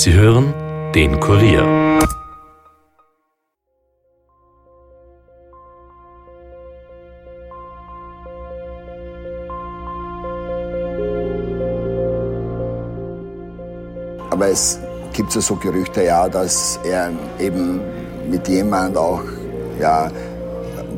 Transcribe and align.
Sie 0.00 0.14
hören 0.14 0.54
den 0.94 1.18
Kurier. 1.18 1.64
Aber 14.30 14.46
es 14.46 14.78
gibt 15.12 15.32
so 15.32 15.56
Gerüchte, 15.56 16.04
ja, 16.04 16.28
dass 16.28 16.78
er 16.84 17.10
eben 17.40 17.80
mit 18.30 18.46
jemand 18.46 18.96
auch 18.96 19.22
ja, 19.80 20.12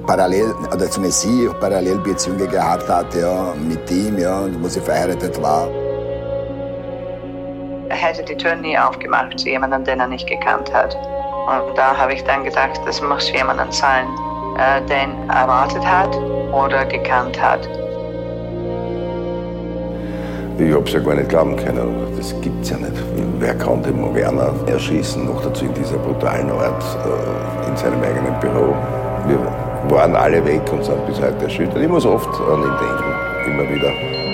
parallel, 0.06 0.52
oder 0.74 0.90
zumindest 0.90 1.22
sie 1.22 1.48
Parallelbeziehungen 1.58 2.50
gehabt 2.50 2.86
hat, 2.86 3.14
ja, 3.14 3.54
mit 3.66 3.90
ihm, 3.90 4.18
ja, 4.18 4.46
wo 4.60 4.68
sie 4.68 4.80
verheiratet 4.80 5.40
war. 5.40 5.79
Hätte 8.00 8.22
die 8.24 8.36
Tür 8.36 8.54
nie 8.54 8.78
aufgemacht 8.78 9.38
zu 9.38 9.50
jemandem, 9.50 9.84
den 9.84 10.00
er 10.00 10.06
nicht 10.06 10.26
gekannt 10.26 10.72
hat. 10.72 10.96
Und 10.96 11.76
da 11.76 11.94
habe 11.94 12.14
ich 12.14 12.24
dann 12.24 12.44
gedacht, 12.44 12.80
das 12.86 13.02
muss 13.02 13.30
jemand 13.30 13.74
sein, 13.74 14.06
äh, 14.56 14.80
den 14.86 15.28
er 15.28 15.42
erwartet 15.42 15.86
hat 15.86 16.16
oder 16.50 16.86
gekannt 16.86 17.40
hat. 17.40 17.68
Ich 20.58 20.72
habe 20.72 20.84
es 20.84 20.92
ja 20.92 21.00
gar 21.00 21.14
nicht 21.14 21.28
glauben 21.28 21.56
können. 21.56 22.16
Das 22.16 22.34
gibt 22.40 22.62
es 22.62 22.70
ja 22.70 22.78
nicht. 22.78 22.92
Wer 23.38 23.54
kann 23.54 23.82
den 23.82 24.14
Werner 24.14 24.52
erschießen, 24.66 25.26
noch 25.26 25.42
dazu 25.42 25.66
in 25.66 25.74
dieser 25.74 25.98
brutalen 25.98 26.50
Art, 26.50 26.82
äh, 27.04 27.68
in 27.68 27.76
seinem 27.76 28.02
eigenen 28.02 28.38
Büro? 28.40 28.74
Wir 29.26 29.38
waren 29.90 30.16
alle 30.16 30.42
weg 30.46 30.62
und 30.72 30.82
sind 30.84 31.06
bis 31.06 31.20
heute 31.20 31.44
erschüttert. 31.44 31.82
Ich 31.82 31.88
muss 31.88 32.06
oft 32.06 32.28
an 32.28 32.62
ihn 32.62 32.76
denken, 32.78 33.52
immer 33.52 33.68
wieder. 33.68 34.29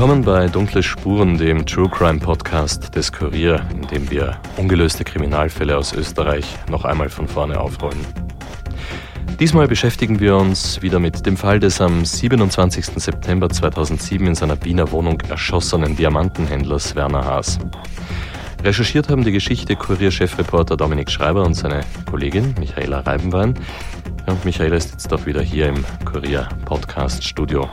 Willkommen 0.00 0.24
bei 0.24 0.48
Dunkle 0.48 0.82
Spuren, 0.82 1.36
dem 1.36 1.66
True 1.66 1.90
Crime 1.90 2.20
Podcast 2.20 2.96
des 2.96 3.12
Kurier, 3.12 3.60
in 3.70 3.86
dem 3.88 4.10
wir 4.10 4.40
ungelöste 4.56 5.04
Kriminalfälle 5.04 5.76
aus 5.76 5.92
Österreich 5.92 6.46
noch 6.70 6.86
einmal 6.86 7.10
von 7.10 7.28
vorne 7.28 7.60
aufrollen. 7.60 8.00
Diesmal 9.38 9.68
beschäftigen 9.68 10.18
wir 10.18 10.36
uns 10.36 10.80
wieder 10.80 10.98
mit 11.00 11.26
dem 11.26 11.36
Fall 11.36 11.60
des 11.60 11.82
am 11.82 12.02
27. 12.02 12.86
September 12.96 13.50
2007 13.50 14.28
in 14.28 14.34
seiner 14.34 14.64
Wiener 14.64 14.90
Wohnung 14.90 15.20
erschossenen 15.28 15.96
Diamantenhändlers 15.96 16.96
Werner 16.96 17.26
Haas. 17.26 17.58
Recherchiert 18.64 19.10
haben 19.10 19.22
die 19.22 19.32
Geschichte 19.32 19.76
Kurier-Chefreporter 19.76 20.78
Dominik 20.78 21.10
Schreiber 21.10 21.44
und 21.44 21.52
seine 21.52 21.82
Kollegin 22.10 22.54
Michaela 22.58 23.00
Reibenwein. 23.00 23.52
Und 24.24 24.46
Michaela 24.46 24.76
ist 24.76 24.92
jetzt 24.92 25.12
auch 25.12 25.26
wieder 25.26 25.42
hier 25.42 25.66
im 25.66 25.84
Kurier-Podcast-Studio. 26.06 27.68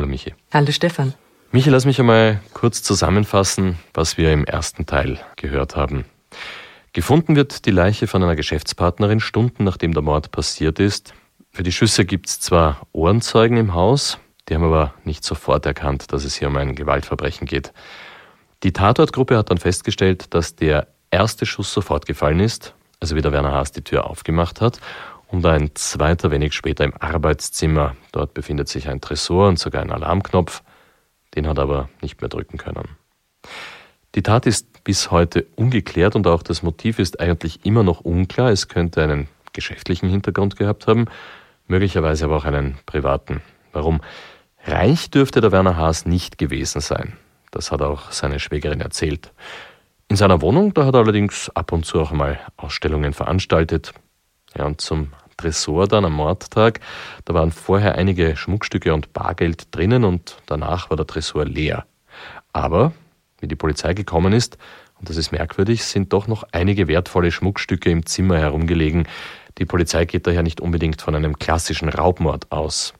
Hallo 0.00 0.08
Michi. 0.08 0.32
Hallo 0.50 0.72
Stefan. 0.72 1.12
Michi, 1.52 1.68
lass 1.68 1.84
mich 1.84 2.00
einmal 2.00 2.40
kurz 2.54 2.82
zusammenfassen, 2.82 3.78
was 3.92 4.16
wir 4.16 4.32
im 4.32 4.46
ersten 4.46 4.86
Teil 4.86 5.20
gehört 5.36 5.76
haben. 5.76 6.06
Gefunden 6.94 7.36
wird 7.36 7.66
die 7.66 7.70
Leiche 7.70 8.06
von 8.06 8.22
einer 8.22 8.34
Geschäftspartnerin 8.34 9.20
Stunden 9.20 9.62
nachdem 9.62 9.92
der 9.92 10.02
Mord 10.02 10.30
passiert 10.30 10.78
ist. 10.80 11.12
Für 11.50 11.64
die 11.64 11.70
Schüsse 11.70 12.06
gibt 12.06 12.30
es 12.30 12.40
zwar 12.40 12.86
Ohrenzeugen 12.92 13.58
im 13.58 13.74
Haus, 13.74 14.16
die 14.48 14.54
haben 14.54 14.64
aber 14.64 14.94
nicht 15.04 15.22
sofort 15.22 15.66
erkannt, 15.66 16.14
dass 16.14 16.24
es 16.24 16.34
hier 16.34 16.48
um 16.48 16.56
ein 16.56 16.74
Gewaltverbrechen 16.74 17.46
geht. 17.46 17.74
Die 18.62 18.72
Tatortgruppe 18.72 19.36
hat 19.36 19.50
dann 19.50 19.58
festgestellt, 19.58 20.32
dass 20.32 20.56
der 20.56 20.86
erste 21.10 21.44
Schuss 21.44 21.74
sofort 21.74 22.06
gefallen 22.06 22.40
ist, 22.40 22.72
also 23.00 23.16
wie 23.16 23.20
der 23.20 23.32
Werner 23.32 23.52
Haas 23.52 23.70
die 23.72 23.82
Tür 23.84 24.08
aufgemacht 24.08 24.62
hat, 24.62 24.80
und 25.30 25.46
ein 25.46 25.70
zweiter 25.74 26.30
wenig 26.30 26.54
später 26.54 26.84
im 26.84 26.94
Arbeitszimmer. 26.98 27.96
Dort 28.12 28.34
befindet 28.34 28.68
sich 28.68 28.88
ein 28.88 29.00
Tresor 29.00 29.48
und 29.48 29.58
sogar 29.58 29.82
ein 29.82 29.92
Alarmknopf. 29.92 30.62
Den 31.34 31.46
hat 31.46 31.58
er 31.58 31.64
aber 31.64 31.88
nicht 32.02 32.20
mehr 32.20 32.28
drücken 32.28 32.58
können. 32.58 32.96
Die 34.16 34.22
Tat 34.22 34.46
ist 34.46 34.82
bis 34.82 35.10
heute 35.12 35.46
ungeklärt 35.54 36.16
und 36.16 36.26
auch 36.26 36.42
das 36.42 36.62
Motiv 36.62 36.98
ist 36.98 37.20
eigentlich 37.20 37.64
immer 37.64 37.84
noch 37.84 38.00
unklar. 38.00 38.50
Es 38.50 38.66
könnte 38.66 39.02
einen 39.02 39.28
geschäftlichen 39.52 40.08
Hintergrund 40.08 40.56
gehabt 40.56 40.86
haben, 40.88 41.06
möglicherweise 41.68 42.24
aber 42.24 42.36
auch 42.36 42.44
einen 42.44 42.78
privaten. 42.86 43.40
Warum? 43.72 44.00
Reich 44.64 45.10
dürfte 45.10 45.40
der 45.40 45.52
Werner 45.52 45.76
Haas 45.76 46.06
nicht 46.06 46.38
gewesen 46.38 46.80
sein. 46.80 47.16
Das 47.52 47.70
hat 47.70 47.82
auch 47.82 48.10
seine 48.10 48.40
Schwägerin 48.40 48.80
erzählt. 48.80 49.32
In 50.08 50.16
seiner 50.16 50.42
Wohnung, 50.42 50.74
da 50.74 50.86
hat 50.86 50.94
er 50.94 51.00
allerdings 51.00 51.50
ab 51.50 51.70
und 51.72 51.86
zu 51.86 52.00
auch 52.00 52.10
mal 52.10 52.40
Ausstellungen 52.56 53.12
veranstaltet. 53.12 53.92
Ja, 54.56 54.66
und 54.66 54.80
zum 54.80 55.12
Tresor 55.40 55.88
dann 55.88 56.04
am 56.04 56.12
Mordtag. 56.12 56.80
Da 57.24 57.34
waren 57.34 57.50
vorher 57.50 57.94
einige 57.94 58.36
Schmuckstücke 58.36 58.92
und 58.92 59.12
Bargeld 59.12 59.74
drinnen 59.74 60.04
und 60.04 60.36
danach 60.46 60.90
war 60.90 60.96
der 60.96 61.06
Tresor 61.06 61.44
leer. 61.44 61.86
Aber, 62.52 62.92
wie 63.40 63.48
die 63.48 63.56
Polizei 63.56 63.94
gekommen 63.94 64.32
ist, 64.32 64.58
und 64.98 65.08
das 65.08 65.16
ist 65.16 65.32
merkwürdig, 65.32 65.82
sind 65.82 66.12
doch 66.12 66.26
noch 66.26 66.44
einige 66.52 66.86
wertvolle 66.86 67.32
Schmuckstücke 67.32 67.90
im 67.90 68.04
Zimmer 68.04 68.38
herumgelegen. 68.38 69.08
Die 69.56 69.64
Polizei 69.64 70.04
geht 70.04 70.26
daher 70.26 70.42
nicht 70.42 70.60
unbedingt 70.60 71.00
von 71.00 71.14
einem 71.14 71.38
klassischen 71.38 71.88
Raubmord 71.88 72.52
aus. 72.52 72.92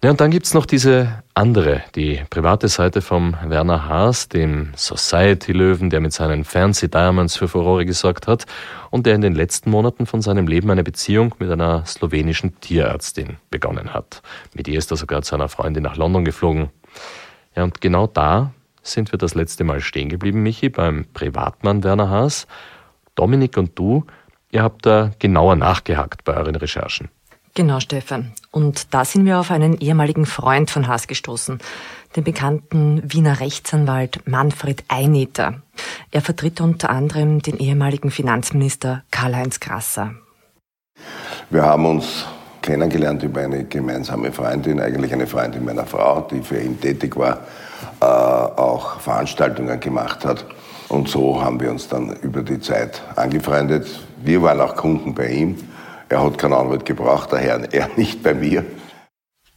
Ja, 0.00 0.10
und 0.10 0.20
dann 0.20 0.30
gibt's 0.30 0.54
noch 0.54 0.64
diese 0.64 1.24
andere, 1.34 1.82
die 1.96 2.22
private 2.30 2.68
Seite 2.68 3.02
vom 3.02 3.36
Werner 3.44 3.88
Haas, 3.88 4.28
dem 4.28 4.70
Society-Löwen, 4.76 5.90
der 5.90 5.98
mit 5.98 6.12
seinen 6.12 6.44
Fancy 6.44 6.88
Diamonds 6.88 7.36
für 7.36 7.48
Furore 7.48 7.84
gesorgt 7.84 8.28
hat 8.28 8.46
und 8.90 9.06
der 9.06 9.16
in 9.16 9.22
den 9.22 9.34
letzten 9.34 9.70
Monaten 9.70 10.06
von 10.06 10.22
seinem 10.22 10.46
Leben 10.46 10.70
eine 10.70 10.84
Beziehung 10.84 11.34
mit 11.40 11.50
einer 11.50 11.84
slowenischen 11.84 12.60
Tierärztin 12.60 13.38
begonnen 13.50 13.92
hat. 13.92 14.22
Mit 14.54 14.68
ihr 14.68 14.78
ist 14.78 14.92
er 14.92 14.96
sogar 14.96 15.22
zu 15.22 15.34
einer 15.34 15.48
Freundin 15.48 15.82
nach 15.82 15.96
London 15.96 16.24
geflogen. 16.24 16.70
Ja, 17.56 17.64
und 17.64 17.80
genau 17.80 18.06
da 18.06 18.52
sind 18.84 19.10
wir 19.10 19.18
das 19.18 19.34
letzte 19.34 19.64
Mal 19.64 19.80
stehen 19.80 20.10
geblieben, 20.10 20.44
Michi, 20.44 20.68
beim 20.68 21.06
Privatmann 21.12 21.82
Werner 21.82 22.08
Haas. 22.08 22.46
Dominik 23.16 23.56
und 23.56 23.76
du, 23.76 24.06
ihr 24.52 24.62
habt 24.62 24.86
da 24.86 25.10
genauer 25.18 25.56
nachgehakt 25.56 26.22
bei 26.22 26.36
euren 26.36 26.54
Recherchen. 26.54 27.08
Genau, 27.58 27.80
Stefan. 27.80 28.30
Und 28.52 28.94
da 28.94 29.04
sind 29.04 29.26
wir 29.26 29.40
auf 29.40 29.50
einen 29.50 29.80
ehemaligen 29.80 30.26
Freund 30.26 30.70
von 30.70 30.86
Haas 30.86 31.08
gestoßen, 31.08 31.58
den 32.14 32.22
bekannten 32.22 33.02
Wiener 33.04 33.40
Rechtsanwalt 33.40 34.20
Manfred 34.28 34.84
Eineter. 34.86 35.54
Er 36.12 36.20
vertritt 36.20 36.60
unter 36.60 36.88
anderem 36.88 37.42
den 37.42 37.58
ehemaligen 37.58 38.12
Finanzminister 38.12 39.02
Karl-Heinz 39.10 39.58
Grasser. 39.58 40.12
Wir 41.50 41.64
haben 41.64 41.84
uns 41.84 42.26
kennengelernt 42.62 43.24
über 43.24 43.40
eine 43.40 43.64
gemeinsame 43.64 44.30
Freundin, 44.30 44.78
eigentlich 44.78 45.12
eine 45.12 45.26
Freundin 45.26 45.64
meiner 45.64 45.84
Frau, 45.84 46.28
die 46.30 46.42
für 46.42 46.60
ihn 46.60 46.80
tätig 46.80 47.16
war, 47.16 47.40
äh, 48.00 48.04
auch 48.04 49.00
Veranstaltungen 49.00 49.80
gemacht 49.80 50.24
hat. 50.24 50.46
Und 50.88 51.08
so 51.08 51.42
haben 51.42 51.58
wir 51.58 51.72
uns 51.72 51.88
dann 51.88 52.14
über 52.22 52.42
die 52.42 52.60
Zeit 52.60 53.02
angefreundet. 53.16 53.88
Wir 54.22 54.42
waren 54.42 54.60
auch 54.60 54.76
Kunden 54.76 55.12
bei 55.12 55.26
ihm. 55.26 55.56
Er 56.08 56.24
hat 56.24 56.38
keinen 56.38 56.54
Anwalt 56.54 56.84
gebraucht, 56.84 57.32
daher 57.32 57.68
er 57.72 57.88
nicht 57.96 58.22
bei 58.22 58.34
mir. 58.34 58.64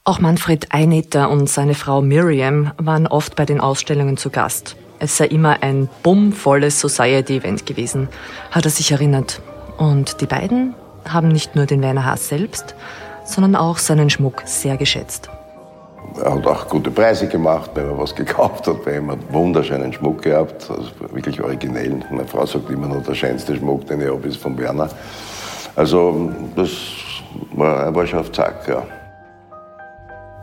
Auch 0.04 0.20
Manfred 0.20 0.74
Einetter 0.74 1.30
und 1.30 1.50
seine 1.50 1.76
Frau 1.76 2.02
Miriam 2.02 2.72
waren 2.78 3.08
oft 3.08 3.36
bei 3.36 3.46
den 3.46 3.62
Ausstellungen 3.62 4.18
zu 4.18 4.30
Gast. 4.30 4.76
Es 5.00 5.18
sei 5.18 5.28
immer 5.28 5.64
ein 5.64 5.90
bummvolles 6.04 6.80
Society-Event 6.80 7.66
gewesen, 7.66 8.10
hat 8.52 8.66
er 8.66 8.72
sich 8.72 8.92
erinnert. 8.92 9.42
Und 9.78 10.22
die 10.22 10.26
beiden 10.26 10.76
haben 11.08 11.30
nicht 11.30 11.56
nur 11.56 11.66
den 11.66 11.82
Werner 11.82 12.06
Haas 12.06 12.28
selbst, 12.28 12.76
sondern 13.26 13.56
auch 13.56 13.78
seinen 13.78 14.10
Schmuck 14.10 14.44
sehr 14.46 14.78
geschätzt. 14.78 15.30
Er 16.24 16.34
hat 16.34 16.46
auch 16.46 16.68
gute 16.68 16.92
Preise 16.92 17.28
gemacht, 17.28 17.72
wenn 17.76 17.88
man 17.88 18.00
was 18.00 18.14
gekauft 18.14 18.68
hat. 18.68 18.84
Bei 18.84 18.98
ihm 18.98 19.10
hat 19.10 19.20
wunderschönen 19.32 19.94
Schmuck 19.94 20.24
gehabt, 20.24 20.70
also 20.70 20.90
wirklich 21.12 21.42
originell. 21.42 22.02
Meine 22.10 22.28
Frau 22.28 22.46
sagt 22.46 22.70
immer 22.70 22.88
noch, 22.88 23.04
der 23.04 23.16
schönste 23.16 23.56
Schmuck, 23.56 23.88
den 23.88 24.02
ich 24.02 24.10
habe, 24.10 24.28
ist 24.28 24.38
von 24.38 24.58
Werner. 24.58 24.90
Also 25.76 26.32
das 26.56 26.70
war, 27.54 28.08
schon 28.08 28.20
auf 28.20 28.32
Zack, 28.32 28.68
ja. 28.68 28.84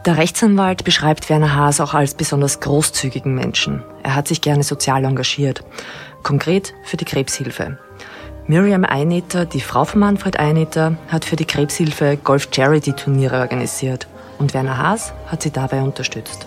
Der 0.07 0.17
Rechtsanwalt 0.17 0.85
beschreibt 0.85 1.29
Werner 1.29 1.55
Haas 1.55 1.81
auch 1.81 1.93
als 1.93 2.15
besonders 2.15 2.61
großzügigen 2.61 3.35
Menschen. 3.35 3.83
Er 4.03 4.15
hat 4.15 4.29
sich 4.29 4.41
gerne 4.41 4.63
sozial 4.63 5.05
engagiert, 5.05 5.65
konkret 6.23 6.73
für 6.85 6.97
die 6.97 7.05
Krebshilfe. 7.05 7.79
Miriam 8.47 8.85
Eineter, 8.85 9.45
die 9.45 9.61
Frau 9.61 9.85
von 9.85 10.01
Manfred 10.01 10.39
Eineter, 10.39 10.97
hat 11.09 11.27
für 11.27 11.37
die 11.37 11.45
Krebshilfe 11.45 12.17
Golf 12.17 12.49
Charity 12.51 12.95
Turniere 12.95 13.41
organisiert 13.41 14.07
und 14.39 14.55
Werner 14.55 14.79
Haas 14.79 15.13
hat 15.27 15.43
sie 15.43 15.51
dabei 15.51 15.83
unterstützt. 15.83 16.47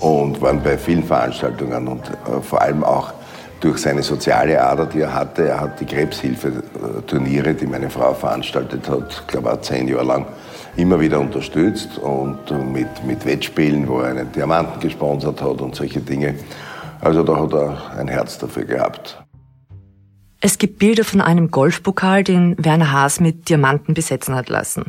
Und 0.00 0.40
waren 0.40 0.60
bei 0.62 0.76
vielen 0.76 1.04
Veranstaltungen 1.04 1.86
und 1.86 2.08
äh, 2.08 2.40
vor 2.42 2.60
allem 2.60 2.82
auch 2.82 3.12
durch 3.60 3.78
seine 3.78 4.02
soziale 4.02 4.60
Ader, 4.62 4.86
die 4.86 5.00
er 5.00 5.12
hatte. 5.12 5.48
Er 5.48 5.60
hat 5.60 5.80
die 5.80 5.84
Krebshilfe-Turniere, 5.84 7.54
die 7.54 7.66
meine 7.66 7.90
Frau 7.90 8.14
veranstaltet 8.14 8.88
hat, 8.88 9.20
ich 9.20 9.26
glaube 9.26 9.52
auch 9.52 9.60
zehn 9.60 9.86
Jahre 9.86 10.04
lang, 10.04 10.26
immer 10.76 10.98
wieder 10.98 11.20
unterstützt 11.20 11.98
und 11.98 12.50
mit, 12.72 13.04
mit 13.04 13.24
Wettspielen, 13.26 13.86
wo 13.86 14.00
er 14.00 14.10
einen 14.10 14.32
Diamanten 14.32 14.80
gesponsert 14.80 15.42
hat 15.42 15.60
und 15.60 15.74
solche 15.74 16.00
Dinge. 16.00 16.34
Also 17.00 17.22
da 17.22 17.36
hat 17.36 17.52
er 17.52 17.98
ein 17.98 18.08
Herz 18.08 18.38
dafür 18.38 18.64
gehabt. 18.64 19.22
Es 20.42 20.56
gibt 20.56 20.78
Bilder 20.78 21.04
von 21.04 21.20
einem 21.20 21.50
Golfpokal, 21.50 22.24
den 22.24 22.56
Werner 22.58 22.92
Haas 22.92 23.20
mit 23.20 23.50
Diamanten 23.50 23.92
besetzen 23.92 24.34
hat 24.34 24.48
lassen. 24.48 24.86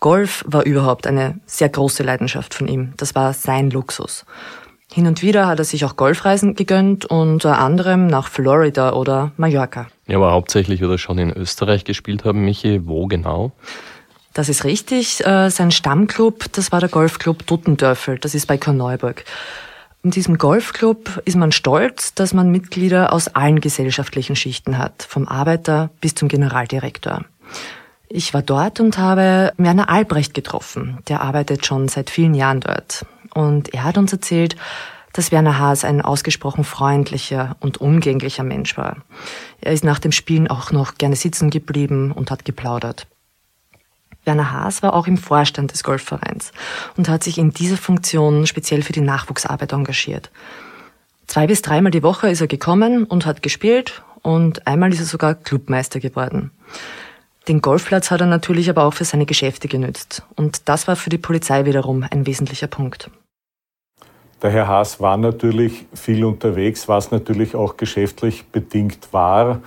Golf 0.00 0.42
war 0.46 0.64
überhaupt 0.64 1.06
eine 1.06 1.38
sehr 1.46 1.68
große 1.68 2.02
Leidenschaft 2.02 2.54
von 2.54 2.66
ihm. 2.66 2.94
Das 2.96 3.14
war 3.14 3.32
sein 3.34 3.70
Luxus. 3.70 4.24
Hin 4.92 5.06
und 5.06 5.20
wieder 5.22 5.46
hat 5.46 5.58
er 5.58 5.64
sich 5.64 5.84
auch 5.84 5.96
Golfreisen 5.96 6.54
gegönnt, 6.54 7.04
unter 7.04 7.58
anderem 7.58 8.06
nach 8.06 8.28
Florida 8.28 8.92
oder 8.92 9.32
Mallorca. 9.36 9.88
Ja, 10.06 10.16
aber 10.16 10.32
hauptsächlich 10.32 10.80
wird 10.80 10.92
er 10.92 10.98
schon 10.98 11.18
in 11.18 11.32
Österreich 11.32 11.84
gespielt 11.84 12.24
haben. 12.24 12.44
Michi, 12.44 12.86
wo 12.86 13.06
genau? 13.06 13.52
Das 14.32 14.48
ist 14.48 14.64
richtig. 14.64 15.26
Äh, 15.26 15.50
sein 15.50 15.70
Stammclub, 15.70 16.52
das 16.52 16.70
war 16.70 16.80
der 16.80 16.88
Golfclub 16.88 17.46
Duttendörfel. 17.46 18.18
Das 18.18 18.34
ist 18.34 18.46
bei 18.46 18.58
Korneuburg. 18.58 19.24
In 20.02 20.12
diesem 20.12 20.38
Golfclub 20.38 21.20
ist 21.24 21.36
man 21.36 21.50
stolz, 21.50 22.14
dass 22.14 22.32
man 22.32 22.50
Mitglieder 22.50 23.12
aus 23.12 23.28
allen 23.28 23.60
gesellschaftlichen 23.60 24.36
Schichten 24.36 24.78
hat, 24.78 25.02
vom 25.02 25.26
Arbeiter 25.26 25.90
bis 26.00 26.14
zum 26.14 26.28
Generaldirektor. 26.28 27.24
Ich 28.08 28.32
war 28.32 28.42
dort 28.42 28.78
und 28.78 28.98
habe 28.98 29.52
Werner 29.56 29.88
Albrecht 29.88 30.32
getroffen. 30.32 30.98
Der 31.08 31.22
arbeitet 31.22 31.66
schon 31.66 31.88
seit 31.88 32.10
vielen 32.10 32.34
Jahren 32.34 32.60
dort. 32.60 33.04
Und 33.36 33.74
er 33.74 33.84
hat 33.84 33.98
uns 33.98 34.14
erzählt, 34.14 34.56
dass 35.12 35.30
Werner 35.30 35.58
Haas 35.58 35.84
ein 35.84 36.00
ausgesprochen 36.00 36.64
freundlicher 36.64 37.56
und 37.60 37.82
umgänglicher 37.82 38.44
Mensch 38.44 38.78
war. 38.78 38.96
Er 39.60 39.72
ist 39.72 39.84
nach 39.84 39.98
dem 39.98 40.10
Spielen 40.10 40.48
auch 40.48 40.72
noch 40.72 40.94
gerne 40.96 41.16
sitzen 41.16 41.50
geblieben 41.50 42.12
und 42.12 42.30
hat 42.30 42.46
geplaudert. 42.46 43.06
Werner 44.24 44.52
Haas 44.52 44.82
war 44.82 44.94
auch 44.94 45.06
im 45.06 45.18
Vorstand 45.18 45.74
des 45.74 45.84
Golfvereins 45.84 46.50
und 46.96 47.10
hat 47.10 47.22
sich 47.22 47.36
in 47.36 47.50
dieser 47.50 47.76
Funktion 47.76 48.46
speziell 48.46 48.80
für 48.80 48.94
die 48.94 49.02
Nachwuchsarbeit 49.02 49.74
engagiert. 49.74 50.30
Zwei 51.26 51.46
bis 51.46 51.60
dreimal 51.60 51.92
die 51.92 52.02
Woche 52.02 52.30
ist 52.30 52.40
er 52.40 52.46
gekommen 52.46 53.04
und 53.04 53.26
hat 53.26 53.42
gespielt 53.42 54.02
und 54.22 54.66
einmal 54.66 54.94
ist 54.94 55.00
er 55.00 55.06
sogar 55.06 55.34
Clubmeister 55.34 56.00
geworden. 56.00 56.52
Den 57.48 57.60
Golfplatz 57.60 58.10
hat 58.10 58.22
er 58.22 58.26
natürlich 58.26 58.70
aber 58.70 58.84
auch 58.84 58.94
für 58.94 59.04
seine 59.04 59.26
Geschäfte 59.26 59.68
genützt. 59.68 60.22
Und 60.36 60.70
das 60.70 60.88
war 60.88 60.96
für 60.96 61.10
die 61.10 61.18
Polizei 61.18 61.66
wiederum 61.66 62.02
ein 62.10 62.26
wesentlicher 62.26 62.66
Punkt. 62.66 63.10
Der 64.42 64.50
Herr 64.50 64.68
Haas 64.68 65.00
war 65.00 65.16
natürlich 65.16 65.86
viel 65.94 66.22
unterwegs, 66.22 66.88
was 66.88 67.10
natürlich 67.10 67.54
auch 67.54 67.78
geschäftlich 67.78 68.44
bedingt 68.44 69.08
war, 69.12 69.60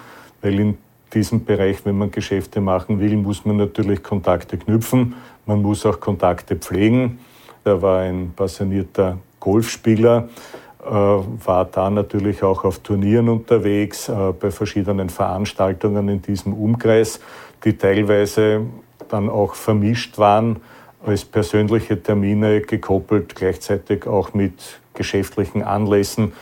weil 0.44 0.60
in 0.60 0.78
diesem 1.12 1.44
Bereich, 1.44 1.84
wenn 1.86 1.98
man 1.98 2.12
Geschäfte 2.12 2.62
machen 2.62 3.00
will, 3.00 3.18
muss 3.18 3.46
man 3.46 3.58
natürlich 3.58 4.04
Kontakte 4.04 4.60
knüpfen, 4.60 5.16
man 5.48 5.64
muss 5.64 5.88
auch 5.88 6.00
Kontakte 6.00 6.56
pflegen. 6.56 7.18
Er 7.64 7.82
war 7.82 8.02
ein 8.02 8.32
passionierter 8.36 9.18
Golfspieler, 9.40 10.30
äh, 10.86 10.92
war 10.92 11.66
da 11.66 11.90
natürlich 11.90 12.44
auch 12.44 12.64
auf 12.64 12.78
Turnieren 12.80 13.28
unterwegs, 13.28 14.08
äh, 14.08 14.34
bei 14.40 14.52
verschiedenen 14.52 15.10
Veranstaltungen 15.10 16.10
in 16.10 16.22
diesem 16.22 16.54
Umkreis, 16.54 17.20
die 17.64 17.76
teilweise 17.76 18.62
dann 19.10 19.30
auch 19.30 19.56
vermischt 19.56 20.20
waren 20.20 20.58
als 21.06 21.26
persönliche 21.26 22.02
Termine 22.02 22.62
gekoppelt, 22.62 23.36
gleichzeitig 23.36 24.08
auch 24.08 24.34
mit 24.34 24.80
geschäftlichen 24.94 25.64
Anlässen. 25.64 26.34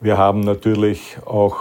Wir 0.00 0.16
haben 0.16 0.40
natürlich 0.40 1.18
auch 1.24 1.56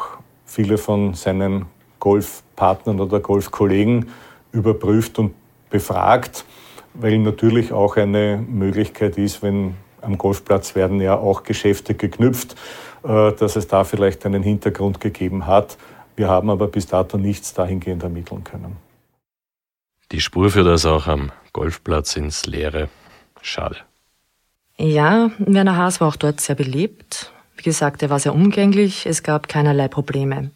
viele 0.45 0.77
von 0.77 1.13
seinen 1.13 1.65
Golfpartnern 1.99 2.99
oder 2.99 3.19
Golfkollegen 3.19 4.09
überprüft 4.51 5.19
und 5.19 5.33
befragt, 5.69 6.45
weil 6.93 7.17
natürlich 7.17 7.73
auch 7.73 7.97
eine 7.97 8.43
Möglichkeit 8.47 9.17
ist, 9.17 9.43
wenn 9.43 9.75
am 10.01 10.17
Golfplatz 10.17 10.75
werden 10.75 11.01
ja 11.01 11.17
auch 11.17 11.43
Geschäfte 11.43 11.95
geknüpft, 11.95 12.55
äh, 13.03 13.31
dass 13.33 13.55
es 13.55 13.67
da 13.67 13.83
vielleicht 13.83 14.25
einen 14.25 14.43
Hintergrund 14.43 15.01
gegeben 15.01 15.47
hat. 15.47 15.77
Wir 16.15 16.29
haben 16.29 16.49
aber 16.49 16.67
bis 16.67 16.87
dato 16.87 17.17
nichts 17.17 17.53
dahingehend 17.53 18.03
ermitteln 18.03 18.43
können. 18.43 18.84
Die 20.15 20.21
Spur 20.21 20.49
führt 20.49 20.67
also 20.67 20.91
auch 20.91 21.07
am 21.07 21.33
Golfplatz 21.51 22.15
ins 22.15 22.45
Leere. 22.45 22.87
Schade. 23.41 23.75
Ja, 24.77 25.29
Werner 25.39 25.75
Haas 25.75 25.99
war 25.99 26.07
auch 26.07 26.15
dort 26.15 26.39
sehr 26.39 26.55
beliebt. 26.55 27.33
Wie 27.57 27.63
gesagt, 27.63 28.01
er 28.01 28.09
war 28.09 28.19
sehr 28.19 28.33
umgänglich, 28.33 29.05
es 29.05 29.23
gab 29.23 29.49
keinerlei 29.49 29.89
Probleme. 29.89 30.51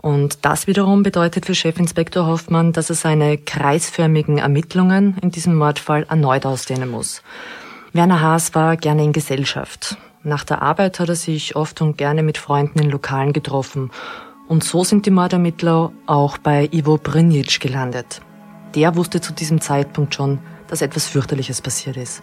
Und 0.00 0.46
das 0.46 0.66
wiederum 0.66 1.02
bedeutet 1.02 1.44
für 1.44 1.54
Chefinspektor 1.54 2.26
Hoffmann, 2.26 2.72
dass 2.72 2.88
er 2.88 2.96
seine 2.96 3.36
kreisförmigen 3.36 4.38
Ermittlungen 4.38 5.18
in 5.20 5.30
diesem 5.30 5.54
Mordfall 5.54 6.06
erneut 6.08 6.46
ausdehnen 6.46 6.88
muss. 6.88 7.22
Werner 7.92 8.22
Haas 8.22 8.54
war 8.54 8.78
gerne 8.78 9.04
in 9.04 9.12
Gesellschaft. 9.12 9.98
Nach 10.22 10.44
der 10.44 10.62
Arbeit 10.62 10.98
hat 10.98 11.10
er 11.10 11.14
sich 11.14 11.56
oft 11.56 11.82
und 11.82 11.98
gerne 11.98 12.22
mit 12.22 12.38
Freunden 12.38 12.78
in 12.78 12.88
Lokalen 12.88 13.34
getroffen. 13.34 13.90
Und 14.48 14.64
so 14.64 14.82
sind 14.82 15.04
die 15.04 15.10
Mordermittler 15.10 15.92
auch 16.06 16.38
bei 16.38 16.70
Ivo 16.72 16.96
Brinic 16.96 17.60
gelandet. 17.60 18.22
Der 18.74 18.96
wusste 18.96 19.20
zu 19.20 19.32
diesem 19.32 19.60
Zeitpunkt 19.60 20.14
schon, 20.14 20.38
dass 20.68 20.82
etwas 20.82 21.06
fürchterliches 21.06 21.60
passiert 21.60 21.96
ist. 21.96 22.22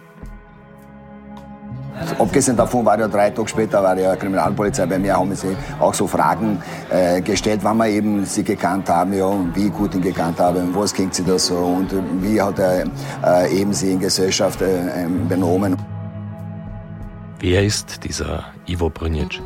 Abgesehen 2.18 2.57
davon 2.57 2.83
war 2.83 3.00
ja 3.00 3.07
drei 3.07 3.30
Tage 3.30 3.48
später 3.48 3.83
war 3.83 3.98
ja 3.98 4.15
Kriminalpolizei 4.15 4.86
bei 4.88 4.98
mir, 4.98 5.15
haben 5.15 5.36
sie 5.36 5.56
auch 5.80 5.94
so 5.94 6.07
Fragen 6.07 6.62
äh, 6.89 7.21
gestellt, 7.21 7.59
wann 7.63 7.77
wir 7.77 7.88
eben 7.88 8.25
sie 8.25 8.44
gekannt 8.44 8.89
haben, 8.89 9.13
ja, 9.13 9.31
wie 9.53 9.69
gut 9.69 9.94
ihn 9.94 10.01
gekannt 10.01 10.39
haben, 10.39 10.74
was 10.74 10.94
kennt 10.94 11.13
sie 11.13 11.24
da 11.24 11.38
so 11.38 11.57
und 11.57 11.92
wie 12.21 12.42
hat 12.42 12.57
er 12.57 12.86
äh, 13.24 13.56
eben 13.56 13.71
sie 13.71 13.92
in 13.92 14.00
Gesellschaft 14.00 14.62
äh, 14.62 15.04
ähm, 15.04 15.27
benommen. 15.27 15.77
Wer 17.39 17.63
ist 17.63 18.04
dieser 18.04 18.45
Ivo 18.68 18.89
Brnjic? 18.89 19.42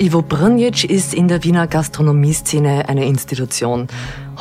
Ivo 0.00 0.22
Brnjic 0.22 0.84
ist 0.84 1.12
in 1.12 1.26
der 1.26 1.42
Wiener 1.42 1.66
Gastronomieszene 1.66 2.88
eine 2.88 3.04
Institution. 3.06 3.88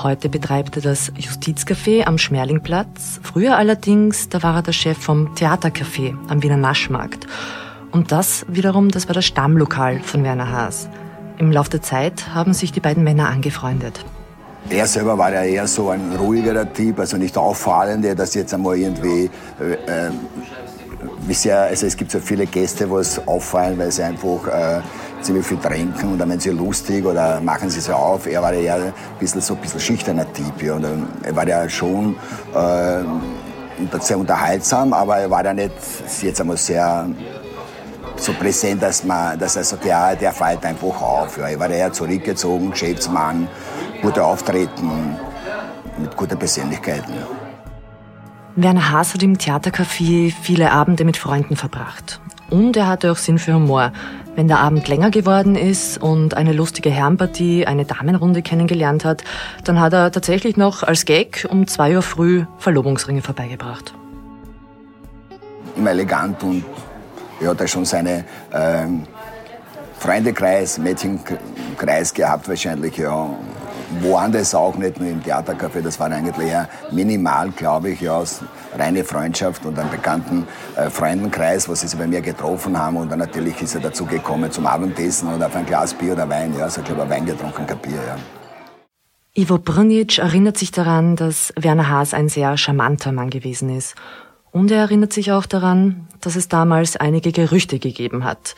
Heute 0.04 0.30
betreibt 0.30 0.76
er 0.76 0.84
das 0.84 1.12
Justizcafé 1.14 2.06
am 2.06 2.20
Schmerlingplatz. 2.20 3.20
Früher 3.24 3.58
allerdings, 3.58 4.30
da 4.30 4.44
war 4.44 4.58
er 4.58 4.62
der 4.62 4.74
Chef 4.74 5.00
vom 5.00 5.34
Theatercafé 5.34 6.14
am 6.28 6.44
Wiener 6.44 6.58
Naschmarkt. 6.58 7.26
Und 7.92 8.12
das 8.12 8.46
wiederum, 8.48 8.92
das 8.92 9.08
war 9.08 9.16
das 9.16 9.26
Stammlokal 9.26 10.00
von 10.02 10.24
Werner 10.24 10.52
Haas. 10.52 10.90
Im 11.40 11.52
Laufe 11.52 11.72
der 11.72 11.82
Zeit 11.82 12.36
haben 12.36 12.54
sich 12.54 12.72
die 12.72 12.80
beiden 12.80 13.04
Männer 13.04 13.28
angefreundet. 13.28 14.06
Er 14.70 14.86
selber 14.86 15.18
war 15.18 15.34
ja 15.34 15.42
eher 15.42 15.68
so 15.68 15.90
ein 15.90 16.16
ruhigerer 16.20 16.72
Typ, 16.72 17.00
also 17.00 17.18
nicht 17.18 17.36
auffallend, 17.36 18.06
dass 18.20 18.36
jetzt 18.36 18.54
einmal 18.54 18.78
irgendwie 18.78 19.32
äh, 19.60 20.08
äh, 20.08 20.12
sehr, 21.34 21.62
also 21.62 21.88
es 21.88 21.98
gibt 21.98 22.12
so 22.12 22.20
viele 22.20 22.46
Gäste, 22.46 22.90
wo 22.90 23.00
es 23.00 23.26
auffallen, 23.28 23.78
weil 23.80 23.92
sie 23.92 24.04
einfach 24.04 24.48
äh, 24.48 24.82
ziemlich 25.22 25.46
viel 25.46 25.58
trinken 25.58 26.14
und 26.14 26.18
dann 26.18 26.30
werden 26.30 26.40
sie 26.40 26.50
lustig 26.52 27.06
oder 27.06 27.42
machen 27.42 27.70
sie 27.70 27.80
so 27.80 27.94
auf. 27.94 28.28
Er 28.28 28.42
war 28.42 28.54
ja 28.54 28.76
ein 28.76 28.94
bisschen 29.20 29.42
so 29.42 29.56
ein 29.56 29.62
bisschen 29.62 29.80
schüchterner 29.80 30.32
Typ. 30.34 30.62
Ja. 30.62 30.76
Und 30.76 30.86
er 31.24 31.36
war 31.36 31.48
ja 31.48 31.68
schon 31.70 32.16
äh, 32.54 34.00
sehr 34.00 34.18
unterhaltsam, 34.18 34.94
aber 34.94 35.18
er 35.18 35.30
war 35.30 35.44
ja 35.44 35.54
nicht 35.54 35.72
jetzt 36.22 36.42
einmal 36.42 36.58
sehr 36.58 37.08
so 38.16 38.34
präsent, 38.34 38.82
dass, 38.82 39.04
man, 39.04 39.38
dass 39.38 39.56
er 39.56 39.64
sagt, 39.64 39.86
ja, 39.86 40.16
der 40.16 40.32
fällt 40.32 40.66
einfach 40.66 41.02
auf. 41.02 41.38
Ja. 41.38 41.48
Er 41.48 41.60
war 41.60 41.70
eher 41.70 41.92
zurückgezogen, 41.94 42.72
Geschäftsmann, 42.72 43.48
gute 44.02 44.24
Auftreten, 44.24 45.16
mit 45.98 46.16
guten 46.16 46.38
Persönlichkeiten. 46.38 47.14
Werner 48.56 48.92
Haas 48.92 49.14
hat 49.14 49.22
im 49.22 49.38
Theatercafé 49.38 50.34
viele 50.42 50.72
Abende 50.72 51.06
mit 51.06 51.18
Freunden 51.18 51.56
verbracht. 51.56 52.20
Und 52.50 52.78
er 52.78 52.88
hatte 52.88 53.12
auch 53.12 53.18
Sinn 53.18 53.40
für 53.40 53.54
Humor. 53.54 53.92
Wenn 54.36 54.48
der 54.48 54.60
Abend 54.60 54.88
länger 54.88 55.10
geworden 55.10 55.56
ist 55.56 56.02
und 56.02 56.36
eine 56.36 56.54
lustige 56.54 56.90
Herrenpartie, 56.90 57.66
eine 57.66 57.86
Damenrunde 57.86 58.42
kennengelernt 58.42 59.04
hat, 59.04 59.24
dann 59.64 59.80
hat 59.80 59.94
er 59.94 60.12
tatsächlich 60.12 60.58
noch 60.58 60.84
als 60.84 61.06
Gag 61.06 61.48
um 61.50 61.68
zwei 61.68 61.96
Uhr 61.96 62.04
früh 62.04 62.46
Verlobungsringe 62.60 63.22
vorbeigebracht. 63.22 63.94
Immer 65.76 65.92
elegant 65.92 66.44
und 66.44 66.64
er 67.42 67.50
hat 67.50 67.60
ja 67.62 67.68
schon 67.68 67.86
seine 67.86 68.26
ähm, 68.54 69.04
Freundekreis, 70.00 70.78
Mädchenkreis 70.78 72.14
gehabt 72.14 72.48
wahrscheinlich, 72.48 72.96
ja 72.98 73.30
woanders 74.02 74.54
auch, 74.56 74.76
nicht 74.78 75.00
nur 75.00 75.10
im 75.10 75.22
Theatercafé. 75.22 75.82
Das 75.82 76.00
war 76.00 76.12
eigentlich 76.12 76.38
eher 76.38 76.70
minimal, 76.92 77.50
glaube 77.52 77.92
ich, 77.92 78.10
aus 78.10 78.42
reine 78.78 79.04
Freundschaft 79.04 79.66
und 79.66 79.78
einem 79.78 79.90
bekannten 79.90 80.48
äh, 80.76 80.90
Freundenkreis, 80.90 81.68
wo 81.68 81.76
sie 81.76 81.88
sich 81.88 81.98
bei 81.98 82.08
mir 82.08 82.22
getroffen 82.22 82.78
haben. 82.78 82.98
Und 82.98 83.12
dann 83.12 83.20
natürlich 83.20 83.62
ist 83.62 83.76
er 83.76 83.82
dazu 83.82 84.06
gekommen 84.06 84.52
zum 84.52 84.66
Abendessen 84.66 85.34
oder 85.34 85.48
auf 85.48 85.56
ein 85.56 85.66
Glas 85.66 85.94
Bier 85.94 86.14
oder 86.14 86.30
Wein. 86.30 86.54
Ja, 86.58 86.66
also 86.66 86.82
ich 86.82 86.88
glaube, 86.88 87.10
Wein 87.10 87.26
getrunken, 87.26 87.66
kein 87.66 87.78
Bier, 87.80 88.00
ja. 88.08 88.18
Ivo 89.34 89.60
Brnic 89.60 90.18
erinnert 90.18 90.58
sich 90.58 90.72
daran, 90.72 91.16
dass 91.16 91.54
Werner 91.56 91.90
Haas 91.90 92.16
ein 92.16 92.28
sehr 92.28 92.58
charmanter 92.58 93.12
Mann 93.12 93.30
gewesen 93.30 93.70
ist. 93.70 93.96
Und 94.52 94.72
er 94.72 94.80
erinnert 94.80 95.14
sich 95.14 95.32
auch 95.32 95.46
daran, 95.46 96.08
dass 96.22 96.36
es 96.36 96.48
damals 96.48 96.96
einige 96.98 97.32
Gerüchte 97.32 97.78
gegeben 97.78 98.24
hat. 98.24 98.56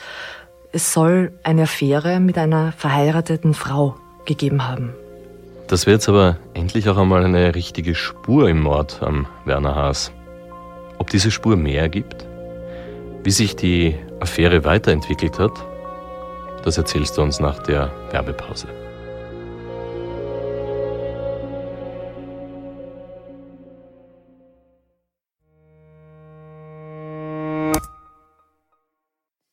Es 0.72 0.94
soll 0.94 1.34
eine 1.44 1.64
Affäre 1.64 2.22
mit 2.22 2.38
einer 2.38 2.72
verheirateten 2.72 3.54
Frau 3.54 3.98
gegeben 4.26 4.68
haben. 4.68 4.94
Das 5.70 5.86
wäre 5.86 5.98
jetzt 5.98 6.10
aber 6.10 6.38
endlich 6.56 6.90
auch 6.90 6.98
einmal 6.98 7.24
eine 7.24 7.54
richtige 7.54 7.94
Spur 7.94 8.50
im 8.50 8.60
Mord 8.60 9.04
am 9.04 9.28
Werner 9.46 9.76
Haas. 9.76 10.12
Ob 10.98 11.12
diese 11.12 11.30
Spur 11.30 11.58
mehr 11.58 11.84
ergibt? 11.84 12.26
Wie 13.24 13.30
sich 13.30 13.56
die 13.56 13.96
Affäre 14.20 14.66
weiterentwickelt 14.66 15.38
hat? 15.38 15.52
Das 16.64 16.80
erzählst 16.80 17.20
du 17.20 17.22
uns 17.22 17.40
nach 17.40 17.62
der 17.62 17.92
Werbepause. 18.10 18.68